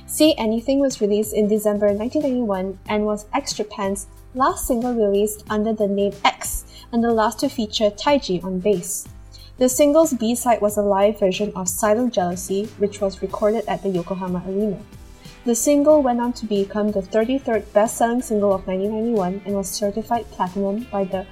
[0.07, 5.74] Say Anything was released in December 1991 and was X Japan's last single released under
[5.74, 9.10] the name X and the last to feature Taiji on bass.
[9.57, 13.89] The single's B-side was a live version of Silent Jealousy, which was recorded at the
[13.89, 14.80] Yokohama Arena.
[15.50, 20.30] The single went on to become the 33rd best-selling single of 1991 and was certified
[20.30, 21.26] platinum by the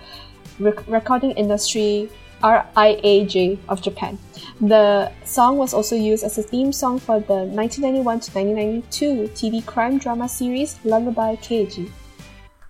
[0.58, 2.10] Rec- Recording Industry
[2.42, 4.18] RIAJ of Japan.
[4.60, 9.64] The song was also used as a theme song for the 1991 to 1992 TV
[9.64, 11.92] crime drama series Lullaby Keiji.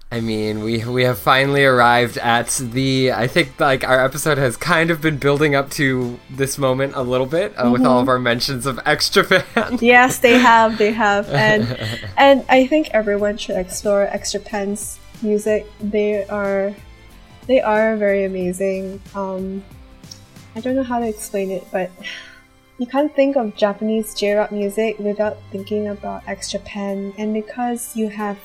[0.09, 3.11] I mean, we we have finally arrived at the.
[3.11, 7.01] I think like our episode has kind of been building up to this moment a
[7.01, 9.43] little bit uh, with all of our mentions of X Japan.
[9.81, 11.77] Yes, they have, they have, and
[12.15, 15.67] and I think everyone should explore X Japan's music.
[15.81, 16.73] They are
[17.47, 19.01] they are very amazing.
[19.13, 19.61] Um,
[20.55, 21.91] I don't know how to explain it, but
[22.77, 28.07] you can't think of Japanese J-rock music without thinking about X Japan, and because you
[28.07, 28.37] have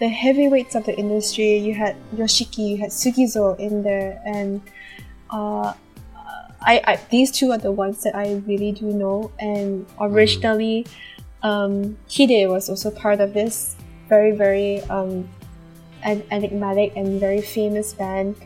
[0.00, 4.62] the heavyweights of the industry, you had Yoshiki, you had Sugizo in there, and
[5.30, 5.74] uh,
[6.62, 9.30] I, I these two are the ones that I really do know.
[9.38, 10.86] And originally,
[11.42, 13.76] um, Hide was also part of this
[14.08, 15.28] very very um,
[16.02, 18.36] en- enigmatic and very famous band.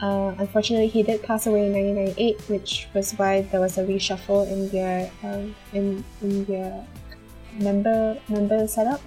[0.00, 4.50] Uh, unfortunately, he did pass away in 1998, which was why there was a reshuffle
[4.50, 6.86] in their um, in in their
[7.58, 9.00] member member setup.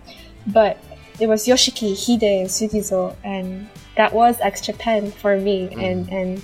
[0.48, 0.78] But
[1.20, 5.70] it was Yoshiki, Hide, and Sugizo, and that was X Japan for me.
[5.74, 6.42] And and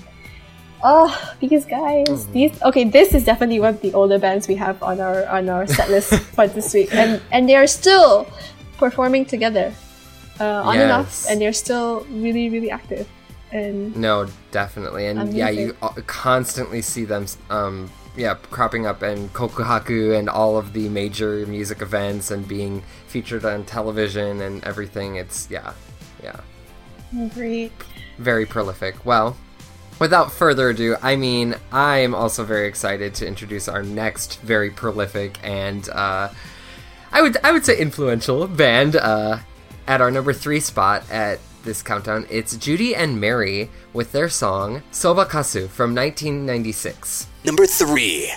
[0.84, 2.84] oh, these guys, these okay.
[2.84, 5.90] This is definitely one of the older bands we have on our on our set
[5.90, 8.28] list for this week, and and they are still
[8.78, 9.74] performing together,
[10.40, 13.08] uh, on and off, and they're still really really active.
[13.52, 15.74] And No, definitely, and yeah, you
[16.06, 17.90] constantly see them, um,
[18.20, 23.46] yeah, cropping up in Kohaku and all of the major music events and being featured
[23.46, 25.16] on television and everything.
[25.16, 25.74] It's yeah,
[26.22, 26.42] yeah,
[27.34, 27.72] great.
[28.18, 29.06] very prolific.
[29.06, 29.38] Well,
[30.00, 34.70] without further ado, I mean, I am also very excited to introduce our next very
[34.70, 36.30] prolific and uh,
[37.14, 39.40] I would I would say influential band uh,
[39.88, 42.28] at our number three spot at this countdown.
[42.30, 47.28] It's Judy and Mary with their song Sobakasu from 1996.
[47.44, 48.32] Number 3.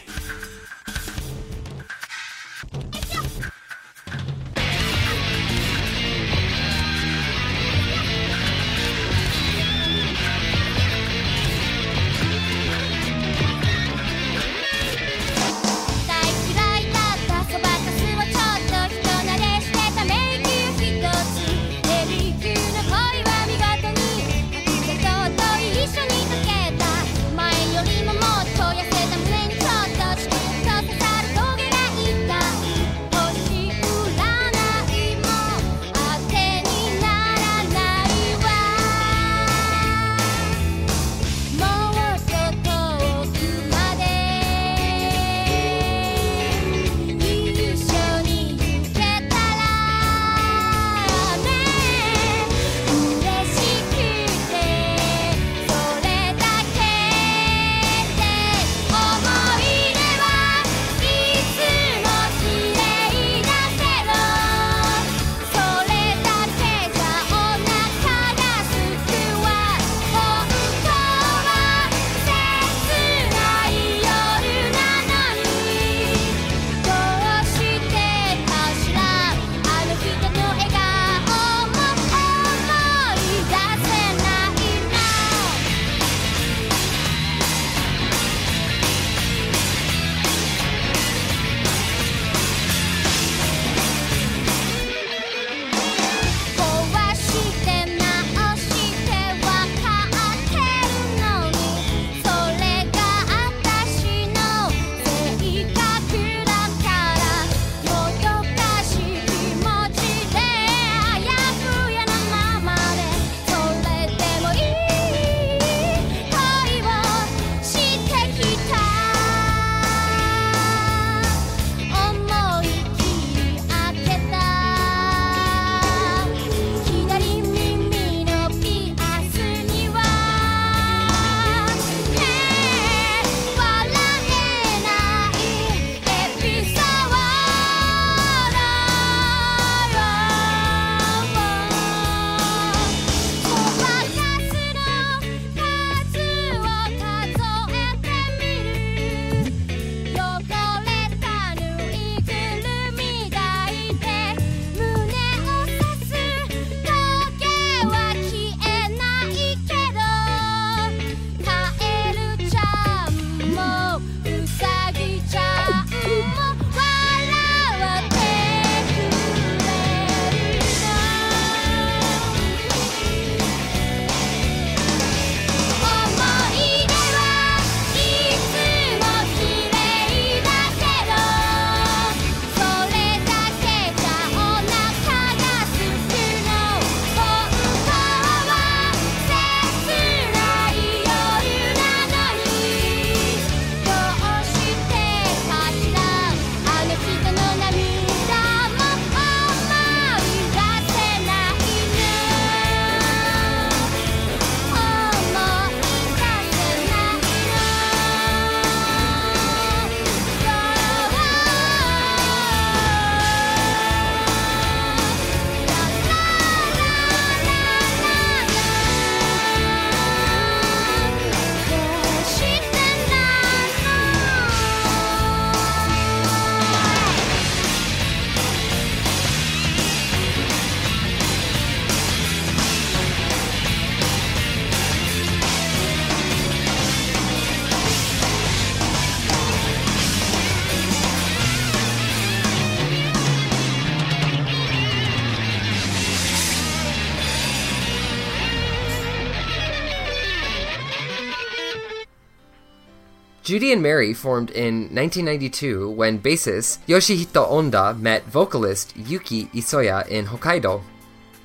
[253.53, 260.25] Judy and Mary formed in 1992 when bassist Yoshihito Onda met vocalist Yuki Isoya in
[260.25, 260.81] Hokkaido.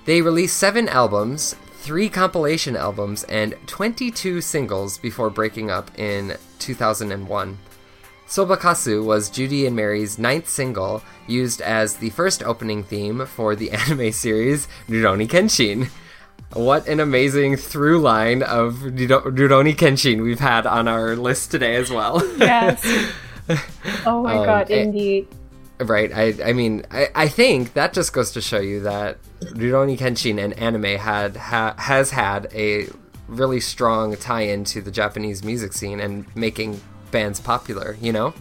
[0.05, 7.57] They released seven albums, three compilation albums, and 22 singles before breaking up in 2001.
[8.25, 13.69] Sobakasu was Judy and Mary's ninth single, used as the first opening theme for the
[13.71, 15.89] anime series Rurouni Kenshin.
[16.53, 21.76] What an amazing through line of Ruro- Rurouni Kenshin we've had on our list today
[21.76, 22.22] as well.
[22.38, 22.81] Yes.
[24.05, 25.27] oh my Um, god, it- indeed.
[25.80, 26.11] Right.
[26.11, 30.43] I I mean I, I think that just goes to show you that Rurouni Kenshin
[30.43, 32.88] and anime had ha, has had a
[33.27, 36.81] really strong tie-in to the Japanese music scene and making
[37.11, 37.95] bands popular.
[38.01, 38.34] You know.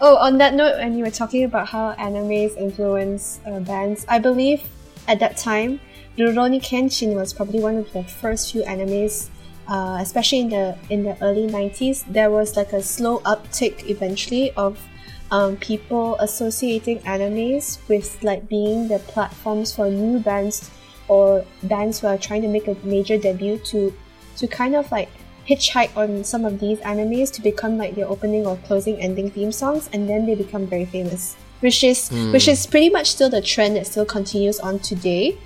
[0.00, 4.18] Oh, on that note, when you were talking about how animes influence uh, bands, I
[4.18, 4.62] believe
[5.06, 5.78] at that time,
[6.18, 9.28] Rurouni Kenshin was probably one of the first few animes,
[9.68, 12.04] uh, especially in the in the early '90s.
[12.12, 14.82] There was like a slow uptick eventually of
[15.30, 20.70] um, people associating animes with like being the platforms for new bands
[21.06, 23.94] or bands who are trying to make a major debut to
[24.38, 25.08] to kind of like
[25.48, 29.52] hitchhike on some of these animes to become like their opening or closing ending theme
[29.52, 33.40] songs and then they become very famous which is which is pretty much still the
[33.40, 35.36] trend that still continues on today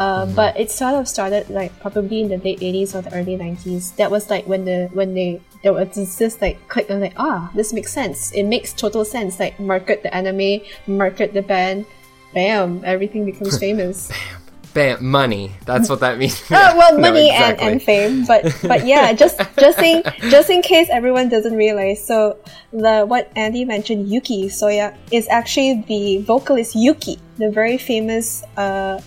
[0.00, 3.36] uh, but it sort of started like probably in the late 80s or the early
[3.36, 7.02] 90s that was like when the when they there was this, this like click and
[7.02, 11.42] like ah this makes sense it makes total sense like market the anime market the
[11.42, 11.84] band
[12.32, 14.10] bam everything becomes famous
[14.72, 15.52] Bam, Bam, money.
[15.66, 16.40] That's what that means.
[16.48, 17.66] Oh well, No, money exactly.
[17.66, 20.00] and, and fame, but but yeah, just just in
[20.30, 22.06] just in case everyone doesn't realize.
[22.06, 22.38] So
[22.72, 29.00] the what Andy mentioned, Yuki Isoya, is actually the vocalist Yuki, the very famous uh,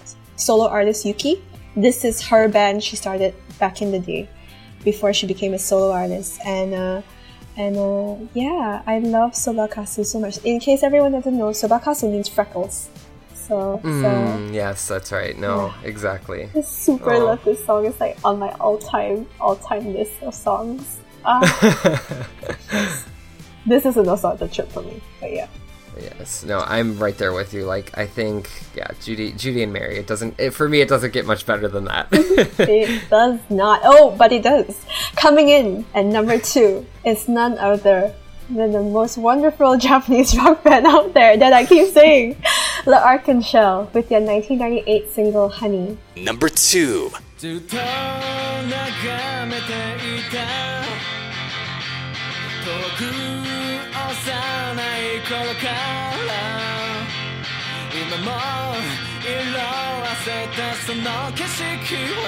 [0.45, 1.41] solo artist Yuki.
[1.75, 4.29] This is her band she started back in the day,
[4.83, 6.73] before she became a solo artist, and.
[6.73, 7.01] Uh,
[7.55, 10.39] and uh, yeah, I love Sobakasu so much.
[10.43, 12.89] In case everyone doesn't know, Sobakasu means freckles.
[13.35, 15.37] So, so Mm, yes, that's right.
[15.37, 16.49] No, exactly.
[16.55, 17.25] I super Oh.
[17.25, 17.85] love this song.
[17.85, 20.97] It's like on my all-time, all-time list of songs.
[21.25, 21.45] Ah,
[23.67, 24.99] this is a nostalgia trip for me.
[25.21, 25.47] But yeah,
[25.99, 26.43] Yes.
[26.43, 27.65] No, I'm right there with you.
[27.65, 29.97] Like I think, yeah, Judy, Judy and Mary.
[29.97, 30.39] It doesn't.
[30.39, 32.07] It, for me, it doesn't get much better than that.
[32.11, 33.81] it does not.
[33.83, 34.85] Oh, but it does.
[35.15, 38.13] Coming in at number two is none other
[38.49, 42.41] than the most wonderful Japanese rock band out there that I keep saying,
[42.85, 47.11] L'Arc-en-Ciel, with their 1998 single "Honey." Number two.
[55.23, 55.71] 頃から
[57.93, 58.31] 今も
[59.23, 61.01] 色あせたその
[61.31, 61.63] 景色
[62.19, 62.27] は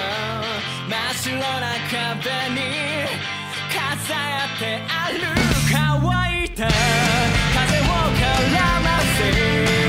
[0.88, 1.44] 真っ白な
[1.90, 2.00] 壁
[2.54, 2.56] に
[3.68, 5.14] 飾ってある
[5.70, 6.66] 乾いた
[7.54, 9.85] 風を絡ませ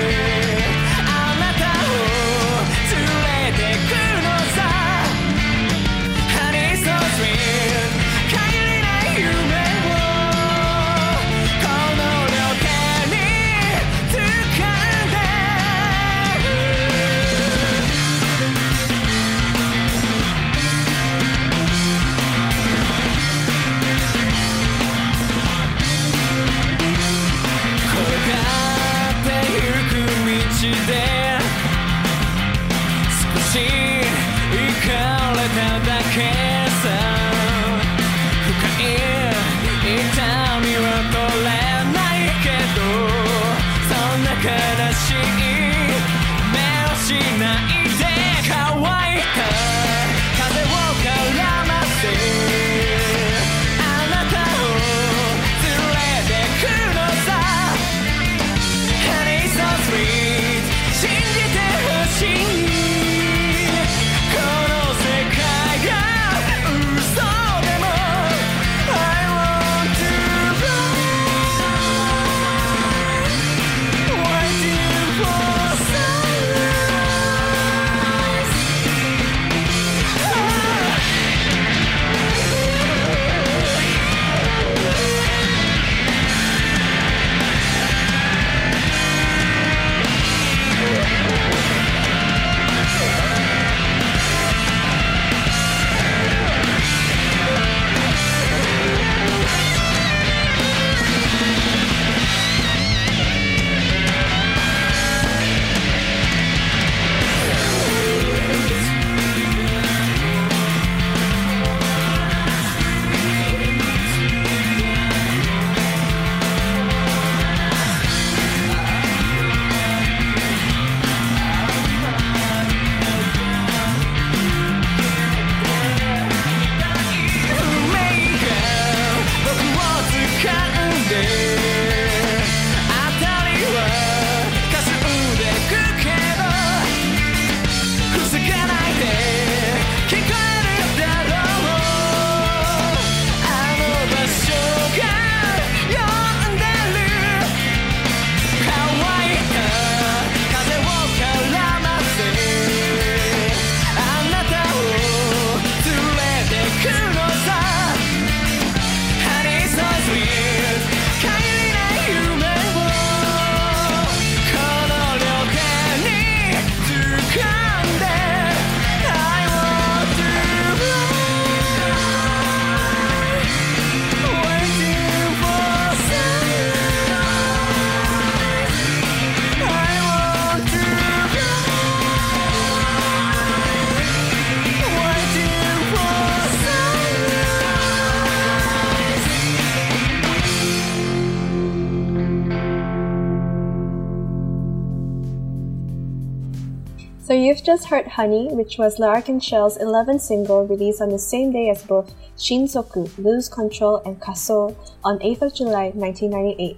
[197.67, 202.15] just heard Honey, which was L'Arc-en-Ciel's 11th single released on the same day as both
[202.37, 204.73] Shinsoku, Lose Control, and Kaso
[205.03, 206.77] on 8th of July 1998.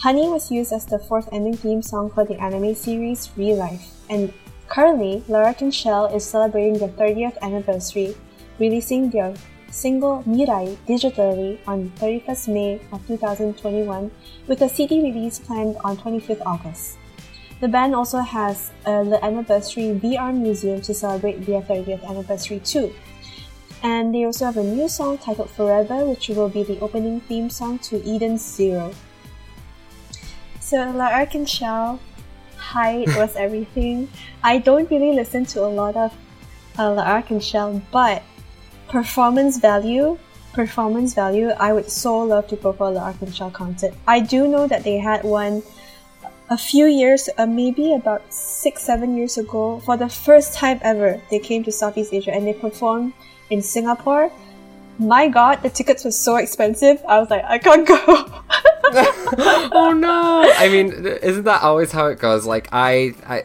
[0.00, 3.86] Honey was used as the fourth ending theme song for the anime series Real Life,
[4.10, 4.32] and
[4.66, 8.16] currently Larkin Shell is celebrating their 30th anniversary,
[8.58, 9.32] releasing their
[9.70, 14.10] single Mirai digitally on 31st May of 2021
[14.48, 16.98] with a CD release planned on 25th August.
[17.62, 22.92] The band also has the anniversary VR museum to celebrate their 30th anniversary too.
[23.84, 27.48] And they also have a new song titled Forever, which will be the opening theme
[27.50, 28.92] song to Eden Zero.
[30.58, 32.00] So La Arc-en-Ciel,
[32.56, 34.08] hyde was everything.
[34.42, 36.12] I don't really listen to a lot of
[36.80, 38.24] uh, L'Arc-en-Ciel, but
[38.88, 40.18] performance value,
[40.52, 43.94] performance value, I would so love to go for L'Arc-en-Ciel concert.
[44.08, 45.62] I do know that they had one
[46.52, 51.18] a few years, uh, maybe about six, seven years ago, for the first time ever,
[51.30, 53.14] they came to Southeast Asia and they performed
[53.48, 54.30] in Singapore.
[54.98, 57.02] My god, the tickets were so expensive.
[57.08, 57.96] I was like, I can't go.
[59.72, 60.52] oh no!
[60.58, 60.92] I mean,
[61.22, 62.44] isn't that always how it goes?
[62.44, 63.42] Like, I, I,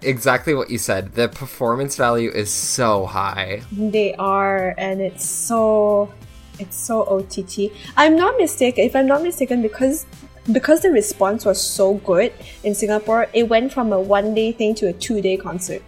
[0.00, 1.12] exactly what you said.
[1.12, 3.60] The performance value is so high.
[3.70, 6.10] they are, and it's so,
[6.58, 7.70] it's so OTT.
[7.98, 8.82] I'm not mistaken.
[8.86, 10.06] If I'm not mistaken, because
[10.52, 12.32] because the response was so good
[12.64, 15.82] in Singapore, it went from a one day thing to a two day concert.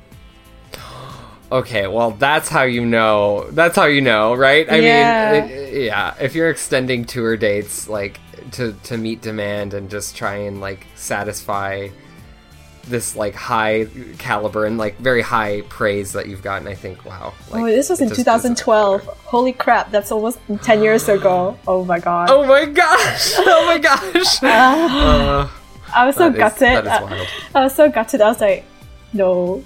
[1.51, 3.47] Okay, well, that's how you know.
[3.51, 4.67] That's how you know, right?
[4.71, 5.43] I Yeah.
[5.43, 6.15] mean, it, yeah.
[6.19, 8.19] If you're extending tour dates, like
[8.53, 11.89] to to meet demand and just try and like satisfy
[12.85, 13.87] this like high
[14.19, 17.33] caliber and like very high praise that you've gotten, I think, wow.
[17.51, 19.03] Like, oh, this was in 2012.
[19.25, 21.57] Holy crap, that's almost 10 years ago.
[21.67, 22.29] Oh my god.
[22.31, 23.33] Oh my gosh!
[23.39, 24.43] Oh my gosh!
[24.43, 25.49] Uh,
[25.95, 26.85] I was so gutted.
[26.85, 27.27] is I-.
[27.55, 28.21] I, was so gutted.
[28.23, 28.65] I was like,
[29.13, 29.63] no,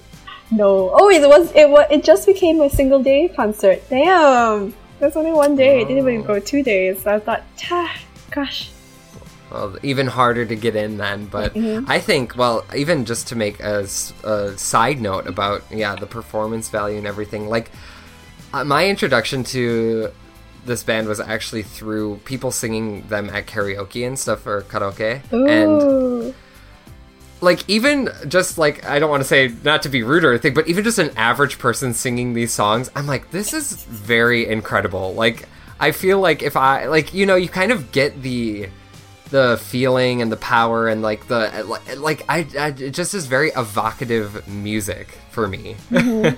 [0.50, 0.90] no.
[0.92, 3.80] Oh, it was it was it just became a single day concert.
[3.88, 5.82] Damn, that's only one day.
[5.82, 6.34] It didn't even Oh.
[6.34, 7.06] go two days.
[7.06, 7.44] I thought,
[8.32, 8.70] gosh.
[9.50, 11.26] Well, even harder to get in then.
[11.26, 11.90] But Mm-hmm.
[11.90, 16.98] I think, well, even just to make a side note about yeah the performance value
[16.98, 17.70] and everything, like
[18.52, 20.10] uh, my introduction to
[20.64, 26.34] this band was actually through people singing them at karaoke and stuff or karaoke, and
[27.40, 30.54] like even just like I don't want to say not to be rude or anything,
[30.54, 35.14] but even just an average person singing these songs, I'm like, this is very incredible.
[35.14, 35.48] Like
[35.78, 38.68] I feel like if I like you know you kind of get the
[39.30, 41.64] the feeling and the power and like the
[41.96, 45.76] like, I, I it just is very evocative music for me.
[45.90, 46.36] Mm-hmm.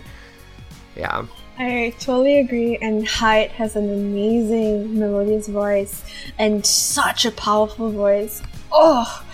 [0.96, 1.26] yeah.
[1.58, 2.78] I totally agree.
[2.80, 6.04] And Hyde has an amazing melodious voice
[6.38, 8.42] and such a powerful voice.
[8.70, 9.24] Oh,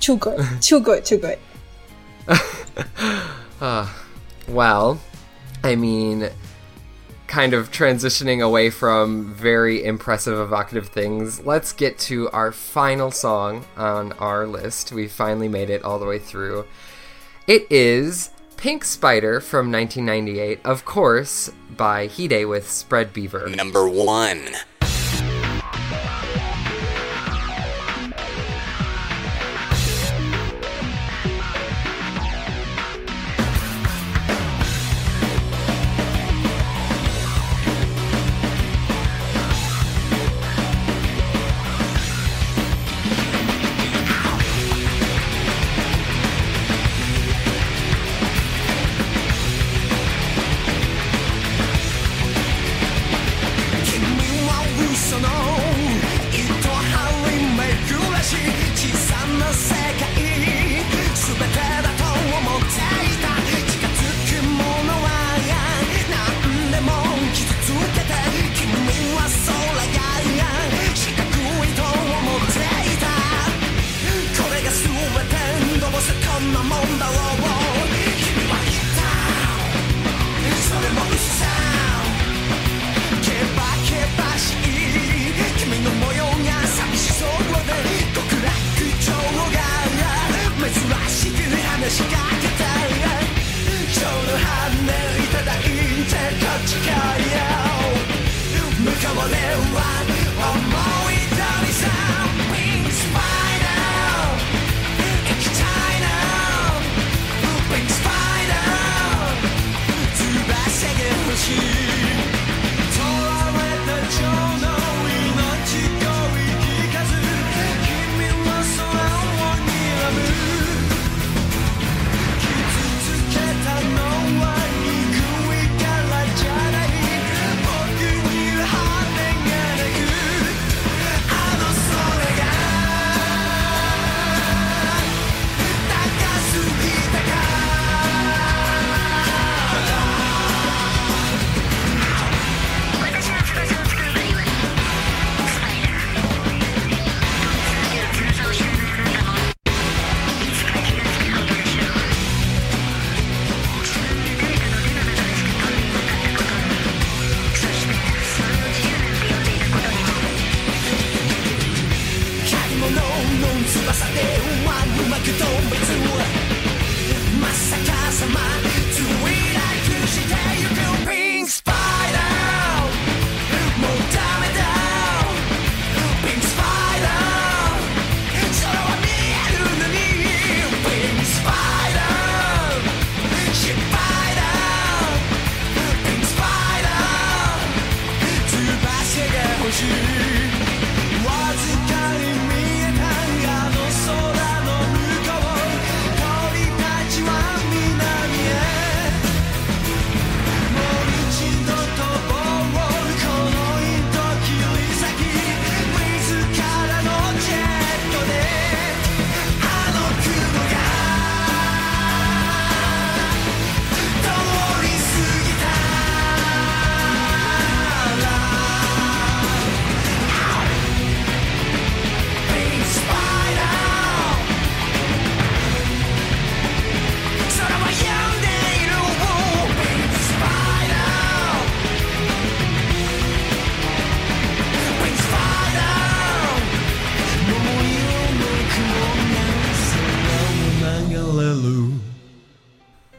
[0.00, 1.38] too good, too good, too good.
[3.58, 3.90] Uh,
[4.48, 5.00] well,
[5.64, 6.28] I mean,
[7.26, 13.64] kind of transitioning away from very impressive, evocative things, let's get to our final song
[13.76, 14.92] on our list.
[14.92, 16.66] We finally made it all the way through.
[17.46, 23.48] It is Pink Spider from 1998, of course, by Hide with Spread Beaver.
[23.48, 24.40] Number one.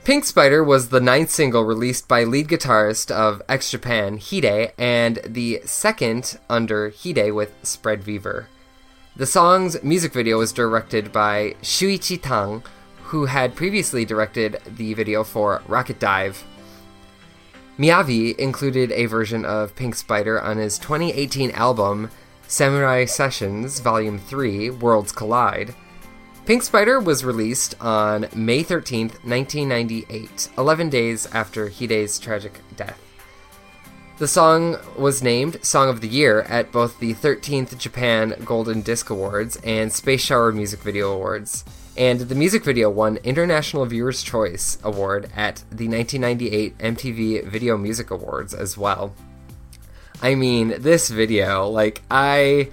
[0.07, 5.19] Pink Spider was the ninth single released by lead guitarist of X Japan, Hide, and
[5.25, 8.47] the second under Hide with Spread Beaver.
[9.17, 12.63] The song's music video was directed by Shuichi Tang,
[13.03, 16.41] who had previously directed the video for Rocket Dive.
[17.77, 22.11] Miyavi included a version of Pink Spider on his 2018 album
[22.47, 25.75] Samurai Sessions Volume 3 Worlds Collide.
[26.47, 32.97] Pink Spider was released on May 13th, 1998, 11 days after Hide's tragic death.
[34.17, 39.09] The song was named Song of the Year at both the 13th Japan Golden Disc
[39.09, 41.65] Awards and Space Shower Music Video Awards,
[41.97, 48.09] and the music video won International Viewers' Choice Award at the 1998 MTV Video Music
[48.09, 49.13] Awards as well.
[50.21, 52.69] I mean, this video, like, I.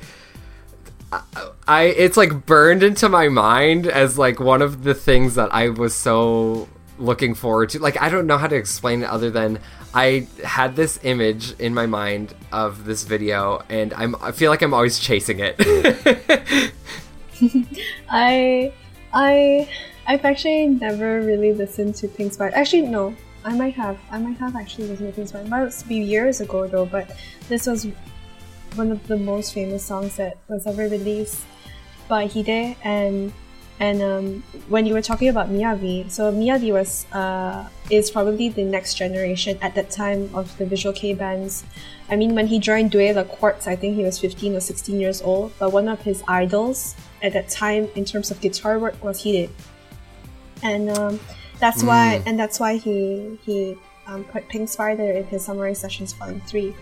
[1.66, 5.68] I it's like burned into my mind as like one of the things that I
[5.68, 6.68] was so
[6.98, 7.78] looking forward to.
[7.78, 9.58] Like I don't know how to explain it other than
[9.94, 14.62] I had this image in my mind of this video and I'm I feel like
[14.62, 15.56] I'm always chasing it.
[18.08, 18.72] I
[19.12, 19.68] I
[20.06, 22.54] I've actually never really listened to Pink Spider.
[22.56, 23.14] Actually, no.
[23.46, 23.98] I might have.
[24.10, 25.44] I might have actually listened to Pink Spider.
[25.44, 26.86] It must be years ago though.
[26.86, 27.16] But
[27.48, 27.86] this was
[28.76, 31.44] one of the most famous songs that was ever released
[32.08, 32.76] by Hide.
[32.82, 33.32] And
[33.80, 38.62] and um, when you were talking about Miyavi, so Miyavi was uh, is probably the
[38.62, 41.64] next generation at that time of the visual kei bands.
[42.08, 45.00] I mean, when he joined Dué le quartz, I think he was 15 or 16
[45.00, 45.52] years old.
[45.58, 49.50] But one of his idols at that time, in terms of guitar work, was Hide.
[50.62, 51.20] And um,
[51.58, 53.76] that's why, and that's why he he
[54.06, 56.76] um, put Pink Spider in his Samurai Sessions Volume Three.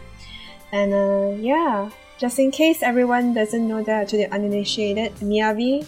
[0.73, 5.87] And uh, yeah, just in case everyone doesn't know that to the uninitiated, Miyavi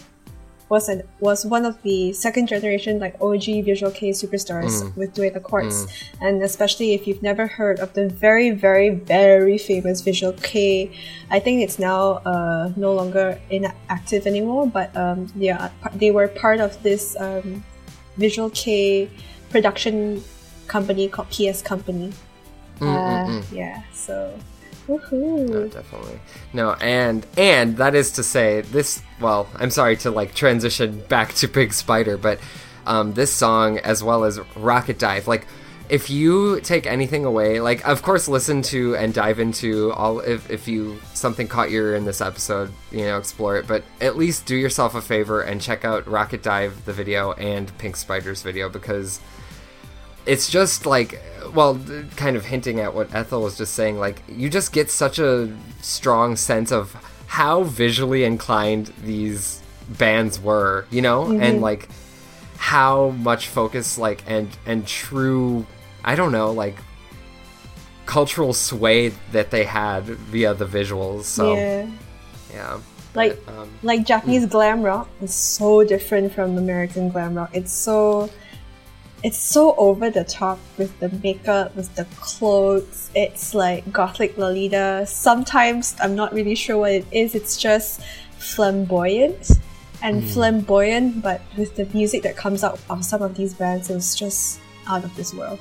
[0.69, 5.33] was an, was one of the second generation like OG Visual Kei superstars with Dué
[5.33, 5.85] le quartz,
[6.21, 10.91] and especially if you've never heard of the very very very famous Visual Kei,
[11.29, 14.67] I think it's now uh, no longer inactive anymore.
[14.67, 17.63] But um, yeah, they were part of this um,
[18.17, 19.09] Visual Kei
[19.49, 20.23] production
[20.67, 22.11] company called PS Company.
[22.81, 24.37] Uh, yeah, so.
[24.87, 25.49] Woohoo.
[25.49, 26.19] No, definitely.
[26.53, 31.33] No, and and that is to say this well, I'm sorry to like transition back
[31.35, 32.39] to Pink Spider, but
[32.85, 35.47] um this song as well as Rocket Dive, like
[35.87, 40.49] if you take anything away, like of course listen to and dive into all if
[40.49, 44.17] if you something caught your ear in this episode, you know, explore it, but at
[44.17, 48.41] least do yourself a favor and check out Rocket Dive the video and Pink Spider's
[48.41, 49.19] video because
[50.25, 51.21] it's just like
[51.53, 51.79] well
[52.15, 55.55] kind of hinting at what ethel was just saying like you just get such a
[55.81, 56.93] strong sense of
[57.27, 61.31] how visually inclined these bands were you know?
[61.31, 61.89] And like
[62.57, 65.65] how much focus like and and true
[66.03, 66.77] i don't know like
[68.05, 71.55] cultural sway that they had via the visuals so.
[71.55, 71.89] Yeah,
[72.53, 72.79] Yeah.
[73.13, 77.49] Like um, like Japanese glam rock is so different from American glam rock.
[77.53, 78.29] It's so
[79.25, 83.09] it's so over the top with the makeup, with the clothes.
[83.15, 85.03] It's like gothic Lolita.
[85.07, 87.33] Sometimes I'm not really sure what it is.
[87.33, 88.01] It's just
[88.37, 89.49] flamboyant
[90.03, 90.27] and hmm.
[90.27, 94.59] flamboyant, but with the music that comes out of some of these bands, it's just
[94.87, 95.57] out of this world.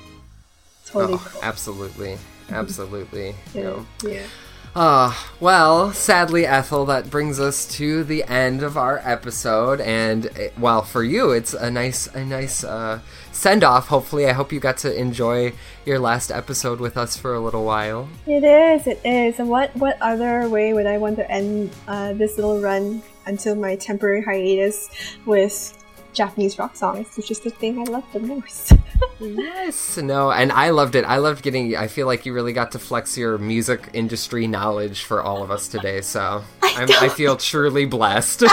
[0.85, 1.43] Totally oh, cool.
[1.43, 2.19] absolutely
[2.51, 4.27] absolutely know yeah.
[4.77, 10.51] Ah, well, sadly, Ethel, that brings us to the end of our episode, and eh,
[10.59, 12.99] well, for you, it's a nice, a nice uh,
[13.31, 13.87] send off.
[13.87, 15.53] Hopefully, I hope you got to enjoy
[15.87, 18.09] your last episode with us for a little while.
[18.27, 19.39] It is, it is.
[19.39, 23.55] And what, what other way would I want to end uh, this little run until
[23.55, 24.91] my temporary hiatus
[25.25, 25.84] with
[26.15, 28.73] Japanese rock songs, which is the thing I love the most.
[29.21, 31.05] Yes, no, and I loved it.
[31.05, 31.77] I loved getting.
[31.77, 35.51] I feel like you really got to flex your music industry knowledge for all of
[35.51, 36.01] us today.
[36.01, 38.45] So I'm, I feel truly blessed.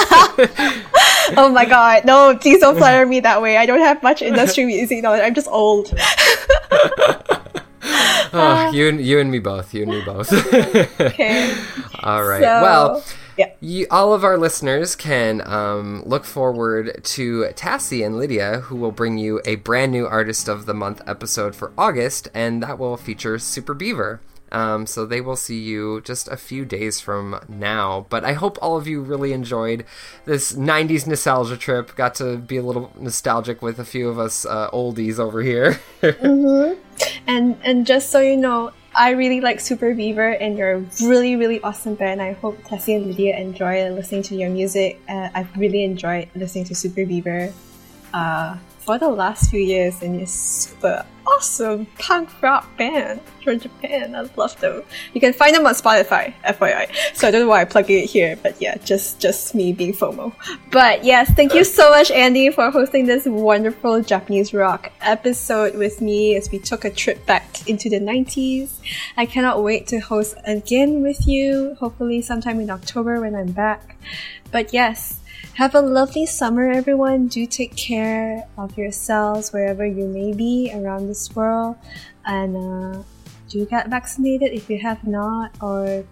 [1.38, 3.58] oh my god, no, please don't flatter me that way.
[3.58, 5.22] I don't have much industry music knowledge.
[5.22, 5.94] I'm just old.
[6.74, 8.72] oh, ah.
[8.72, 9.74] you, and- you and me both.
[9.74, 10.32] You and me both.
[11.00, 11.56] Okay.
[12.04, 12.42] All right.
[12.42, 13.04] So, well,
[13.41, 13.53] yeah.
[13.59, 18.91] you, all of our listeners can um, look forward to Tassie and Lydia, who will
[18.91, 22.97] bring you a brand new Artist of the Month episode for August, and that will
[22.97, 24.22] feature Super Beaver.
[24.53, 28.05] Um, so they will see you just a few days from now.
[28.09, 29.85] But I hope all of you really enjoyed
[30.26, 31.95] this 90s nostalgia trip.
[31.95, 35.80] Got to be a little nostalgic with a few of us uh, oldies over here.
[37.27, 41.35] And and just so you know, I really like Super Beaver, and you're a really
[41.35, 42.22] really awesome band.
[42.22, 44.99] I hope Tessie and Lydia enjoy listening to your music.
[45.07, 47.53] Uh, I've really enjoyed listening to Super Beaver
[48.13, 48.57] uh,
[48.91, 54.13] for the last few years, and you're super awesome punk rock band from Japan.
[54.13, 54.84] I love them.
[55.13, 56.93] You can find them on Spotify, FYI.
[57.13, 59.93] So I don't know why I'm plugging it here, but yeah, just just me being
[59.93, 60.34] FOMO.
[60.72, 66.01] But yes, thank you so much, Andy, for hosting this wonderful Japanese rock episode with
[66.01, 68.81] me as we took a trip back into the 90s.
[69.15, 73.95] I cannot wait to host again with you, hopefully sometime in October when I'm back.
[74.51, 75.20] But yes,
[75.53, 77.27] have a lovely summer, everyone.
[77.27, 81.76] Do take care of yourselves wherever you may be around this world.
[82.26, 83.03] And uh,
[83.49, 86.05] do get vaccinated if you have not, or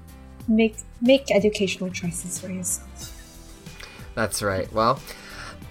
[0.48, 3.16] make make educational choices for yourself.
[4.16, 4.72] That's right.
[4.74, 5.00] Well,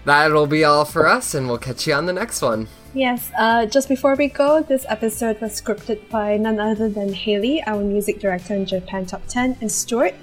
[0.04, 2.68] that'll be all for us, and we'll catch you on the next one.
[2.94, 7.62] Yes, uh, just before we go, this episode was scripted by none other than Hayley,
[7.66, 10.14] our music director in Japan Top 10, and Stuart.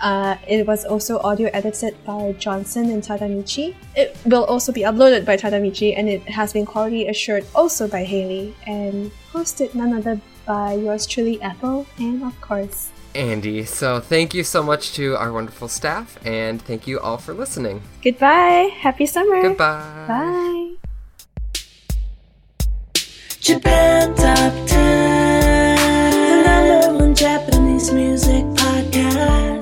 [0.00, 3.74] Uh, it was also audio edited by Johnson and Tadamichi.
[3.96, 8.04] It will also be uploaded by Tadamichi, and it has been quality assured also by
[8.04, 13.64] Hayley, and hosted none other by yours truly, Ethel, and of course, Andy.
[13.64, 17.82] So thank you so much to our wonderful staff, and thank you all for listening.
[18.02, 18.70] goodbye.
[18.80, 19.42] Happy summer.
[19.42, 20.04] Goodbye.
[20.08, 20.91] Bye.
[23.42, 25.76] Japan Top 10,
[26.28, 29.61] the number one Japanese music podcast.